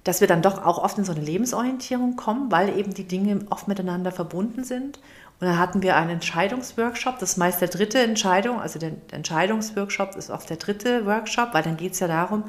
dass 0.04 0.20
wir 0.20 0.28
dann 0.28 0.42
doch 0.42 0.64
auch 0.64 0.78
oft 0.78 0.98
in 0.98 1.04
so 1.04 1.12
eine 1.12 1.22
Lebensorientierung 1.22 2.16
kommen, 2.16 2.52
weil 2.52 2.78
eben 2.78 2.92
die 2.92 3.08
Dinge 3.08 3.40
oft 3.50 3.68
miteinander 3.68 4.12
verbunden 4.12 4.62
sind. 4.62 4.98
Und 5.40 5.48
dann 5.48 5.58
hatten 5.58 5.82
wir 5.82 5.96
einen 5.96 6.10
Entscheidungsworkshop, 6.10 7.18
das 7.18 7.32
ist 7.32 7.36
meist 7.38 7.60
der 7.60 7.68
dritte 7.68 7.98
Entscheidung, 7.98 8.60
also 8.60 8.78
der 8.78 8.92
Entscheidungsworkshop 9.10 10.14
ist 10.14 10.30
oft 10.30 10.48
der 10.48 10.58
dritte 10.58 11.06
Workshop, 11.06 11.52
weil 11.52 11.62
dann 11.62 11.76
geht 11.76 11.94
es 11.94 12.00
ja 12.00 12.06
darum, 12.06 12.44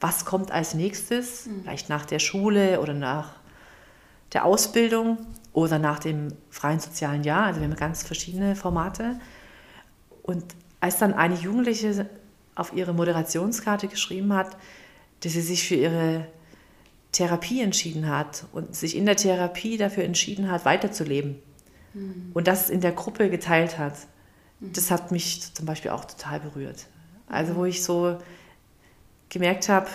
was 0.00 0.24
kommt 0.24 0.50
als 0.50 0.74
nächstes, 0.74 1.46
mhm. 1.46 1.62
vielleicht 1.62 1.88
nach 1.88 2.06
der 2.06 2.18
Schule 2.18 2.80
oder 2.80 2.94
nach 2.94 3.32
der 4.32 4.44
Ausbildung 4.44 5.18
oder 5.52 5.78
nach 5.78 5.98
dem 5.98 6.28
freien 6.48 6.80
sozialen 6.80 7.24
Jahr. 7.24 7.46
Also 7.46 7.60
wir 7.60 7.68
haben 7.68 7.76
ganz 7.76 8.04
verschiedene 8.04 8.56
Formate. 8.56 9.18
Und 10.22 10.44
als 10.80 10.98
dann 10.98 11.12
eine 11.12 11.34
Jugendliche 11.34 12.08
auf 12.54 12.72
ihre 12.72 12.94
Moderationskarte 12.94 13.88
geschrieben 13.88 14.32
hat, 14.32 14.56
dass 15.22 15.32
sie 15.32 15.42
sich 15.42 15.66
für 15.66 15.74
ihre 15.74 16.26
Therapie 17.12 17.60
entschieden 17.60 18.08
hat 18.08 18.46
und 18.52 18.74
sich 18.74 18.96
in 18.96 19.06
der 19.06 19.16
Therapie 19.16 19.76
dafür 19.76 20.04
entschieden 20.04 20.50
hat, 20.50 20.64
weiterzuleben 20.64 21.36
mhm. 21.94 22.30
und 22.34 22.46
das 22.46 22.70
in 22.70 22.80
der 22.80 22.92
Gruppe 22.92 23.30
geteilt 23.30 23.78
hat, 23.78 23.94
mhm. 24.60 24.72
das 24.72 24.90
hat 24.90 25.10
mich 25.10 25.52
zum 25.54 25.66
Beispiel 25.66 25.90
auch 25.90 26.04
total 26.04 26.40
berührt. 26.40 26.86
Also 27.28 27.56
wo 27.56 27.64
ich 27.64 27.82
so 27.82 28.18
gemerkt 29.28 29.68
habe, 29.68 29.88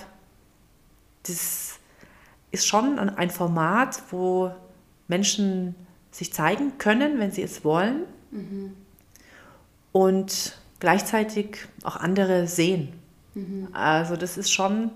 das 1.24 1.80
ist 2.52 2.68
schon 2.68 3.00
ein 3.00 3.30
Format, 3.30 4.02
wo 4.12 4.52
Menschen 5.08 5.76
sich 6.12 6.32
zeigen 6.32 6.78
können, 6.78 7.20
wenn 7.20 7.32
sie 7.32 7.42
es 7.42 7.66
wollen 7.66 8.04
mhm. 8.32 8.74
und 9.92 10.58
gleichzeitig 10.80 11.58
auch 11.84 11.98
andere 11.98 12.48
sehen. 12.48 12.94
Mhm. 13.34 13.68
Also 13.74 14.16
das 14.16 14.38
ist 14.38 14.52
schon 14.52 14.92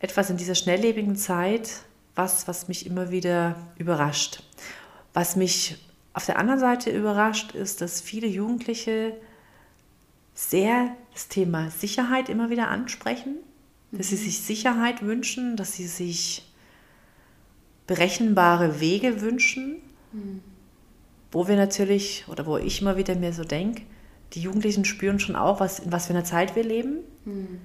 etwas 0.00 0.30
in 0.30 0.36
dieser 0.36 0.54
schnelllebigen 0.54 1.16
Zeit, 1.16 1.70
was, 2.14 2.48
was 2.48 2.68
mich 2.68 2.86
immer 2.86 3.10
wieder 3.10 3.56
überrascht. 3.76 4.42
Was 5.14 5.36
mich 5.36 5.76
auf 6.12 6.26
der 6.26 6.38
anderen 6.38 6.60
Seite 6.60 6.90
überrascht, 6.90 7.54
ist, 7.54 7.80
dass 7.80 8.00
viele 8.00 8.26
Jugendliche 8.26 9.16
sehr 10.34 10.96
das 11.12 11.28
Thema 11.28 11.70
Sicherheit 11.70 12.28
immer 12.28 12.50
wieder 12.50 12.68
ansprechen, 12.68 13.36
dass 13.92 14.10
mhm. 14.10 14.16
sie 14.16 14.24
sich 14.24 14.40
Sicherheit 14.40 15.02
wünschen, 15.02 15.56
dass 15.56 15.72
sie 15.72 15.86
sich 15.86 16.44
berechenbare 17.86 18.80
Wege 18.80 19.20
wünschen, 19.20 19.78
mhm. 20.12 20.42
wo 21.32 21.48
wir 21.48 21.56
natürlich, 21.56 22.26
oder 22.28 22.46
wo 22.46 22.56
ich 22.56 22.80
immer 22.80 22.96
wieder 22.96 23.16
mir 23.16 23.32
so 23.32 23.44
denke, 23.44 23.82
die 24.34 24.42
Jugendlichen 24.42 24.84
spüren 24.84 25.18
schon 25.18 25.36
auch, 25.36 25.58
was, 25.58 25.80
in 25.80 25.90
was 25.90 26.06
für 26.06 26.12
einer 26.12 26.24
Zeit 26.24 26.54
wir 26.54 26.62
leben. 26.64 26.98
Mhm. 27.24 27.60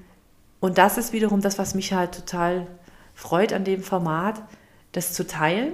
Und 0.64 0.78
das 0.78 0.98
ist 0.98 1.12
wiederum 1.12 1.42
das, 1.42 1.60
was 1.60 1.76
mich 1.76 1.92
halt 1.92 2.16
total 2.16 2.66
freut 3.14 3.52
an 3.52 3.66
dem 3.66 3.84
Format, 3.84 4.42
das 4.94 5.12
zu 5.12 5.28
teilen 5.28 5.74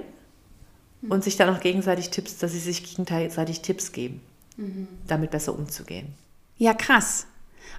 mhm. 1.00 1.12
und 1.12 1.22
sich 1.22 1.36
dann 1.36 1.48
auch 1.54 1.60
gegenseitig 1.60 2.10
Tipps, 2.10 2.38
dass 2.38 2.50
sie 2.50 2.58
sich 2.58 2.82
gegenseitig 2.82 3.60
Tipps 3.60 3.92
geben, 3.92 4.20
mhm. 4.56 4.88
damit 5.06 5.30
besser 5.30 5.56
umzugehen. 5.56 6.12
Ja, 6.58 6.74
krass. 6.74 7.26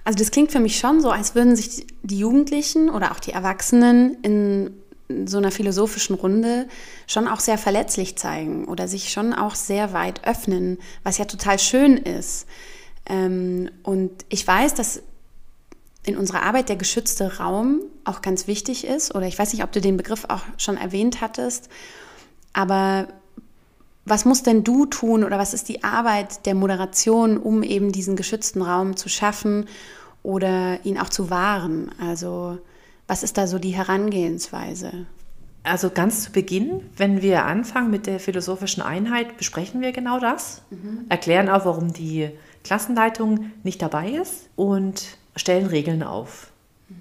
Also 0.04 0.18
das 0.18 0.30
klingt 0.30 0.52
für 0.52 0.58
mich 0.58 0.78
schon 0.78 1.02
so, 1.02 1.10
als 1.10 1.34
würden 1.34 1.54
sich 1.54 1.86
die 2.02 2.18
Jugendlichen 2.18 2.88
oder 2.88 3.12
auch 3.12 3.20
die 3.20 3.32
Erwachsenen 3.32 4.16
in 4.22 4.70
so 5.26 5.36
einer 5.36 5.50
philosophischen 5.50 6.16
Runde 6.16 6.66
schon 7.06 7.28
auch 7.28 7.40
sehr 7.40 7.58
verletzlich 7.58 8.16
zeigen 8.16 8.64
oder 8.64 8.88
sich 8.88 9.12
schon 9.12 9.34
auch 9.34 9.54
sehr 9.54 9.92
weit 9.92 10.26
öffnen, 10.26 10.78
was 11.02 11.18
ja 11.18 11.26
total 11.26 11.58
schön 11.58 11.98
ist. 11.98 12.46
Ähm, 13.04 13.70
und 13.82 14.12
ich 14.30 14.46
weiß, 14.46 14.72
dass 14.72 15.02
in 16.04 16.16
unserer 16.16 16.42
Arbeit 16.42 16.68
der 16.68 16.76
geschützte 16.76 17.38
Raum 17.38 17.80
auch 18.04 18.22
ganz 18.22 18.46
wichtig 18.46 18.86
ist. 18.86 19.14
Oder 19.14 19.26
ich 19.26 19.38
weiß 19.38 19.52
nicht, 19.52 19.62
ob 19.62 19.72
du 19.72 19.80
den 19.80 19.96
Begriff 19.96 20.24
auch 20.28 20.42
schon 20.58 20.76
erwähnt 20.76 21.20
hattest. 21.20 21.68
Aber 22.52 23.08
was 24.04 24.24
musst 24.24 24.46
denn 24.46 24.64
du 24.64 24.86
tun 24.86 25.22
oder 25.22 25.38
was 25.38 25.54
ist 25.54 25.68
die 25.68 25.84
Arbeit 25.84 26.44
der 26.46 26.54
Moderation, 26.54 27.38
um 27.38 27.62
eben 27.62 27.92
diesen 27.92 28.16
geschützten 28.16 28.62
Raum 28.62 28.96
zu 28.96 29.08
schaffen 29.08 29.66
oder 30.22 30.84
ihn 30.84 30.98
auch 30.98 31.08
zu 31.08 31.30
wahren? 31.30 31.90
Also 32.00 32.58
was 33.06 33.22
ist 33.22 33.38
da 33.38 33.46
so 33.46 33.58
die 33.58 33.70
Herangehensweise? 33.70 35.06
Also 35.64 35.90
ganz 35.90 36.24
zu 36.24 36.32
Beginn, 36.32 36.80
wenn 36.96 37.22
wir 37.22 37.44
anfangen 37.44 37.90
mit 37.90 38.06
der 38.06 38.18
philosophischen 38.18 38.82
Einheit, 38.82 39.36
besprechen 39.36 39.80
wir 39.80 39.92
genau 39.92 40.18
das, 40.18 40.62
mhm. 40.70 41.04
erklären 41.08 41.48
auch, 41.48 41.64
warum 41.64 41.92
die 41.92 42.30
Klassenleitung 42.64 43.52
nicht 43.62 43.80
dabei 43.80 44.10
ist 44.10 44.48
und 44.56 45.18
stellen 45.36 45.66
Regeln 45.66 46.02
auf. 46.02 46.52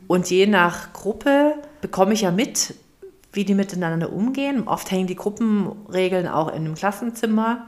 Und 0.07 0.29
je 0.29 0.47
nach 0.47 0.93
Gruppe 0.93 1.55
bekomme 1.81 2.13
ich 2.13 2.21
ja 2.21 2.31
mit, 2.31 2.75
wie 3.33 3.45
die 3.45 3.55
miteinander 3.55 4.11
umgehen. 4.11 4.67
Oft 4.67 4.91
hängen 4.91 5.07
die 5.07 5.15
Gruppenregeln 5.15 6.27
auch 6.27 6.49
in 6.49 6.55
einem 6.55 6.75
Klassenzimmer, 6.75 7.67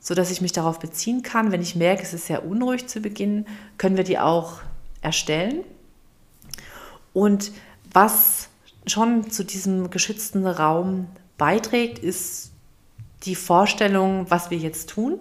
sodass 0.00 0.30
ich 0.30 0.40
mich 0.40 0.52
darauf 0.52 0.78
beziehen 0.78 1.22
kann. 1.22 1.52
Wenn 1.52 1.62
ich 1.62 1.76
merke, 1.76 2.02
es 2.02 2.14
ist 2.14 2.26
sehr 2.26 2.46
unruhig 2.46 2.86
zu 2.86 3.00
Beginn, 3.00 3.46
können 3.78 3.96
wir 3.96 4.04
die 4.04 4.18
auch 4.18 4.60
erstellen. 5.00 5.64
Und 7.12 7.52
was 7.92 8.48
schon 8.86 9.30
zu 9.30 9.44
diesem 9.44 9.90
geschützten 9.90 10.46
Raum 10.46 11.06
beiträgt, 11.38 11.98
ist 11.98 12.52
die 13.24 13.34
Vorstellung, 13.34 14.26
was 14.28 14.50
wir 14.50 14.58
jetzt 14.58 14.90
tun 14.90 15.18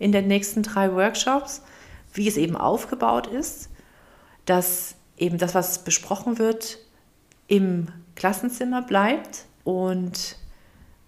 in 0.00 0.10
den 0.10 0.26
nächsten 0.26 0.62
drei 0.64 0.92
Workshops, 0.92 1.62
wie 2.12 2.26
es 2.26 2.36
eben 2.36 2.56
aufgebaut 2.56 3.28
ist 3.28 3.70
dass 4.44 4.96
eben 5.16 5.38
das, 5.38 5.54
was 5.54 5.84
besprochen 5.84 6.38
wird, 6.38 6.78
im 7.46 7.88
Klassenzimmer 8.14 8.82
bleibt. 8.82 9.44
Und 9.64 10.36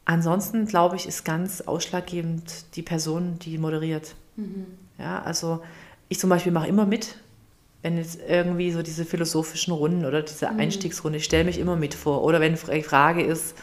ansonsten, 0.05 0.67
glaube 0.67 0.97
ich, 0.97 1.07
ist 1.07 1.25
ganz 1.25 1.61
ausschlaggebend 1.61 2.77
die 2.77 2.83
Person, 2.83 3.39
die 3.39 3.59
moderiert. 3.59 4.15
Mhm. 4.37 4.67
Ja, 4.99 5.23
also 5.23 5.63
ich 6.09 6.19
zum 6.19 6.31
Beispiel 6.31 6.53
mache 6.53 6.69
immer 6.69 6.87
mit, 6.87 7.17
wenn 7.83 7.99
jetzt 7.99 8.19
irgendwie 8.27 8.71
so 8.73 8.83
diese 8.83 9.05
philosophischen 9.05 9.73
Runden 9.73 10.05
oder 10.05 10.23
diese 10.23 10.51
mhm. 10.51 10.61
Einstiegsrunde, 10.61 11.19
ich 11.19 11.25
stelle 11.25 11.45
mich 11.45 11.59
immer 11.59 11.77
mit 11.77 11.95
vor. 11.95 12.23
Oder 12.23 12.41
wenn 12.41 12.55
die 12.55 12.83
Frage 12.83 13.23
ist, 13.23 13.55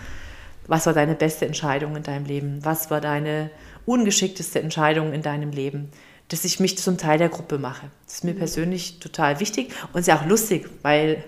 was 0.67 0.85
war 0.85 0.93
deine 0.93 1.15
beste 1.15 1.45
Entscheidung 1.45 1.95
in 1.95 2.03
deinem 2.03 2.25
Leben? 2.25 2.63
Was 2.63 2.89
war 2.89 3.01
deine 3.01 3.49
ungeschickteste 3.85 4.61
Entscheidung 4.61 5.11
in 5.11 5.21
deinem 5.21 5.51
Leben? 5.51 5.89
Dass 6.29 6.45
ich 6.45 6.59
mich 6.59 6.77
zum 6.77 6.97
Teil 6.97 7.17
der 7.17 7.29
Gruppe 7.29 7.57
mache. 7.59 7.87
Das 8.05 8.15
ist 8.15 8.23
mir 8.23 8.33
mhm. 8.33 8.39
persönlich 8.39 8.99
total 8.99 9.39
wichtig 9.39 9.71
und 9.91 9.99
ist 9.99 10.07
ja 10.07 10.17
auch 10.17 10.25
lustig, 10.25 10.69
weil 10.81 11.23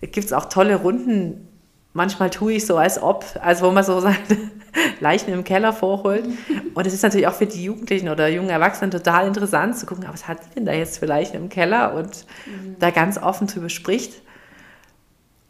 es 0.00 0.10
gibt 0.10 0.32
auch 0.32 0.46
tolle 0.46 0.76
Runden. 0.76 1.48
Manchmal 1.94 2.30
tue 2.30 2.54
ich 2.54 2.66
so, 2.66 2.76
als 2.76 3.02
ob, 3.02 3.24
als 3.40 3.62
wo 3.62 3.70
man 3.70 3.84
so 3.84 4.00
seine 4.00 4.16
Leichen 5.00 5.32
im 5.32 5.44
Keller 5.44 5.72
vorholt. 5.72 6.26
Und 6.74 6.86
es 6.86 6.94
ist 6.94 7.02
natürlich 7.02 7.26
auch 7.26 7.34
für 7.34 7.46
die 7.46 7.62
Jugendlichen 7.62 8.08
oder 8.08 8.28
jungen 8.28 8.48
Erwachsenen 8.48 8.90
total 8.90 9.26
interessant 9.26 9.76
zu 9.76 9.84
gucken, 9.84 10.06
was 10.10 10.26
hat 10.26 10.38
die 10.44 10.54
denn 10.54 10.64
da 10.64 10.72
jetzt 10.72 10.98
für 10.98 11.06
Leichen 11.06 11.36
im 11.36 11.48
Keller 11.50 11.94
und 11.94 12.24
mhm. 12.46 12.76
da 12.78 12.90
ganz 12.90 13.18
offen 13.18 13.46
drüber 13.46 13.68
spricht. 13.68 14.22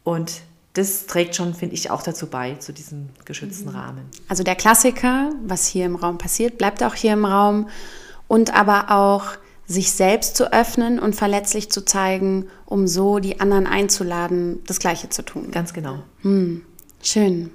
Und 0.03 0.41
das 0.73 1.05
trägt 1.05 1.35
schon, 1.35 1.53
finde 1.53 1.75
ich, 1.75 1.91
auch 1.91 2.01
dazu 2.01 2.27
bei, 2.27 2.55
zu 2.55 2.73
diesem 2.73 3.09
geschützten 3.25 3.69
mhm. 3.69 3.75
Rahmen. 3.75 4.05
Also 4.27 4.43
der 4.43 4.55
Klassiker, 4.55 5.29
was 5.45 5.67
hier 5.67 5.85
im 5.85 5.95
Raum 5.95 6.17
passiert, 6.17 6.57
bleibt 6.57 6.83
auch 6.83 6.95
hier 6.95 7.13
im 7.13 7.25
Raum 7.25 7.69
und 8.27 8.53
aber 8.53 8.91
auch 8.91 9.37
sich 9.65 9.91
selbst 9.91 10.35
zu 10.35 10.51
öffnen 10.51 10.99
und 10.99 11.15
verletzlich 11.15 11.71
zu 11.71 11.85
zeigen, 11.85 12.47
um 12.65 12.87
so 12.87 13.19
die 13.19 13.39
anderen 13.39 13.65
einzuladen, 13.67 14.61
das 14.67 14.79
Gleiche 14.79 15.09
zu 15.09 15.23
tun. 15.23 15.51
Ganz 15.51 15.73
genau. 15.73 15.99
Hm, 16.21 16.63
schön. 17.01 17.51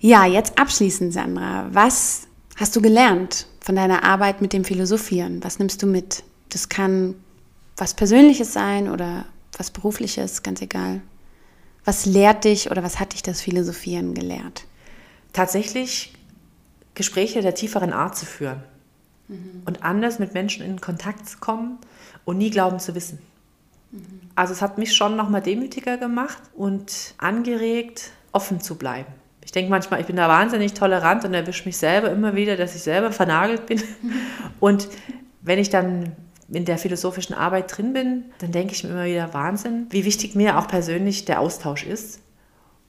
Ja, 0.00 0.26
jetzt 0.26 0.58
abschließend, 0.58 1.12
Sandra. 1.12 1.68
Was 1.72 2.28
hast 2.56 2.74
du 2.76 2.80
gelernt 2.80 3.46
von 3.60 3.76
deiner 3.76 4.04
Arbeit 4.04 4.40
mit 4.40 4.52
dem 4.52 4.64
Philosophieren? 4.64 5.42
Was 5.42 5.58
nimmst 5.58 5.82
du 5.82 5.86
mit? 5.86 6.22
Das 6.50 6.68
kann 6.68 7.14
was 7.76 7.94
Persönliches 7.94 8.52
sein 8.52 8.88
oder 8.88 9.26
was 9.56 9.70
Berufliches, 9.70 10.42
ganz 10.42 10.62
egal. 10.62 11.00
Was 11.84 12.06
lehrt 12.06 12.44
dich 12.44 12.70
oder 12.70 12.82
was 12.82 13.00
hat 13.00 13.12
dich 13.12 13.22
das 13.22 13.40
Philosophieren 13.40 14.14
gelehrt? 14.14 14.64
Tatsächlich 15.32 16.14
Gespräche 16.94 17.42
der 17.42 17.54
tieferen 17.54 17.92
Art 17.92 18.16
zu 18.16 18.26
führen 18.26 18.62
mhm. 19.28 19.62
und 19.64 19.82
anders 19.82 20.18
mit 20.18 20.34
Menschen 20.34 20.64
in 20.64 20.80
Kontakt 20.80 21.28
zu 21.28 21.38
kommen 21.38 21.78
und 22.24 22.38
nie 22.38 22.50
glauben 22.50 22.78
zu 22.80 22.94
wissen. 22.94 23.18
Mhm. 23.90 24.20
Also 24.34 24.52
es 24.52 24.62
hat 24.62 24.78
mich 24.78 24.94
schon 24.94 25.16
nochmal 25.16 25.42
demütiger 25.42 25.96
gemacht 25.96 26.38
und 26.54 27.14
angeregt, 27.18 28.10
offen 28.32 28.60
zu 28.60 28.76
bleiben. 28.76 29.12
Ich 29.48 29.52
denke 29.52 29.70
manchmal, 29.70 30.00
ich 30.00 30.06
bin 30.06 30.16
da 30.16 30.28
wahnsinnig 30.28 30.74
tolerant 30.74 31.24
und 31.24 31.32
erwische 31.32 31.64
mich 31.64 31.78
selber 31.78 32.10
immer 32.10 32.36
wieder, 32.36 32.56
dass 32.56 32.74
ich 32.74 32.82
selber 32.82 33.12
vernagelt 33.12 33.64
bin. 33.64 33.82
Und 34.60 34.88
wenn 35.40 35.58
ich 35.58 35.70
dann 35.70 36.12
in 36.50 36.66
der 36.66 36.76
philosophischen 36.76 37.34
Arbeit 37.34 37.74
drin 37.74 37.94
bin, 37.94 38.24
dann 38.40 38.52
denke 38.52 38.74
ich 38.74 38.84
mir 38.84 38.90
immer 38.90 39.06
wieder 39.06 39.32
Wahnsinn, 39.32 39.86
wie 39.88 40.04
wichtig 40.04 40.34
mir 40.34 40.58
auch 40.58 40.68
persönlich 40.68 41.24
der 41.24 41.40
Austausch 41.40 41.86
ist, 41.86 42.20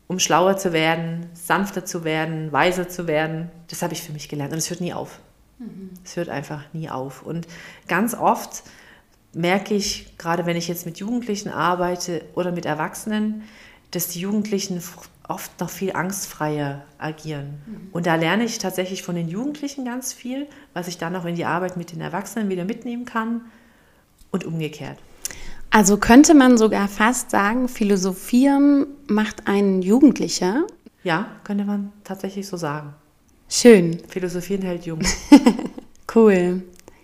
um 0.07 0.19
schlauer 0.19 0.57
zu 0.57 0.73
werden, 0.73 1.27
sanfter 1.33 1.85
zu 1.85 2.03
werden, 2.03 2.51
weiser 2.51 2.89
zu 2.89 3.07
werden. 3.07 3.49
Das 3.69 3.81
habe 3.81 3.93
ich 3.93 4.01
für 4.01 4.11
mich 4.11 4.27
gelernt 4.27 4.51
und 4.51 4.59
es 4.59 4.69
hört 4.69 4.81
nie 4.81 4.93
auf. 4.93 5.19
Mhm. 5.59 5.91
Es 6.03 6.15
hört 6.15 6.29
einfach 6.29 6.63
nie 6.73 6.89
auf. 6.89 7.21
Und 7.21 7.47
ganz 7.87 8.15
oft 8.15 8.63
merke 9.33 9.75
ich, 9.75 10.17
gerade 10.17 10.45
wenn 10.45 10.57
ich 10.57 10.67
jetzt 10.67 10.85
mit 10.85 10.97
Jugendlichen 10.97 11.49
arbeite 11.49 12.23
oder 12.33 12.51
mit 12.51 12.65
Erwachsenen, 12.65 13.43
dass 13.91 14.07
die 14.07 14.21
Jugendlichen 14.21 14.81
oft 15.27 15.59
noch 15.59 15.69
viel 15.69 15.93
angstfreier 15.93 16.83
agieren. 16.97 17.61
Mhm. 17.65 17.87
Und 17.91 18.05
da 18.07 18.15
lerne 18.15 18.43
ich 18.43 18.57
tatsächlich 18.57 19.03
von 19.03 19.15
den 19.15 19.29
Jugendlichen 19.29 19.85
ganz 19.85 20.11
viel, 20.13 20.47
was 20.73 20.87
ich 20.87 20.97
dann 20.97 21.15
auch 21.15 21.25
in 21.25 21.35
die 21.35 21.45
Arbeit 21.45 21.77
mit 21.77 21.91
den 21.91 22.01
Erwachsenen 22.01 22.49
wieder 22.49 22.65
mitnehmen 22.65 23.05
kann 23.05 23.41
und 24.31 24.45
umgekehrt. 24.45 24.97
Also 25.71 25.97
könnte 25.97 26.33
man 26.33 26.57
sogar 26.57 26.87
fast 26.87 27.29
sagen, 27.29 27.67
Philosophieren 27.67 28.87
macht 29.07 29.47
einen 29.47 29.83
Jugendlicher? 29.83 30.65
Ja, 31.03 31.27
könnte 31.43 31.63
man 31.63 31.93
tatsächlich 32.03 32.47
so 32.47 32.57
sagen. 32.57 32.95
Schön. 33.49 33.99
Philosophieren 34.07 34.61
hält 34.61 34.85
jung. 34.85 34.99
cool. 36.15 36.61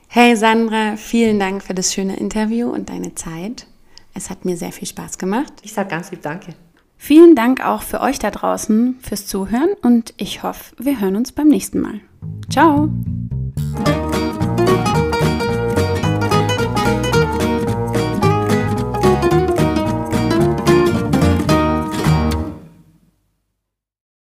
Hey 0.08 0.36
Sandra, 0.38 0.96
vielen 0.96 1.40
Dank 1.40 1.64
für 1.64 1.74
das 1.74 1.94
schöne 1.94 2.18
Interview 2.18 2.70
und 2.70 2.90
deine 2.90 3.16
Zeit. 3.16 3.68
Es 4.14 4.30
hat 4.30 4.46
mir 4.46 4.56
sehr 4.56 4.72
viel 4.72 4.88
Spaß 4.88 5.18
gemacht. 5.18 5.52
Ich 5.64 5.74
sage 5.74 5.90
ganz 5.90 6.12
lieb 6.12 6.22
Danke. 6.22 6.54
Vielen 6.98 7.36
Dank 7.36 7.66
auch 7.66 7.82
für 7.82 8.00
euch 8.00 8.20
da 8.20 8.32
draußen 8.32 8.98
fürs 9.02 9.28
Zuhören 9.28 9.74
und 9.82 10.14
ich 10.18 10.44
hoffe, 10.44 10.76
wir 10.78 11.02
hören 11.02 11.18
uns 11.18 11.34
beim 11.34 11.50
nächsten 11.50 11.82
Mal. 11.82 12.00
Ciao! 12.50 12.90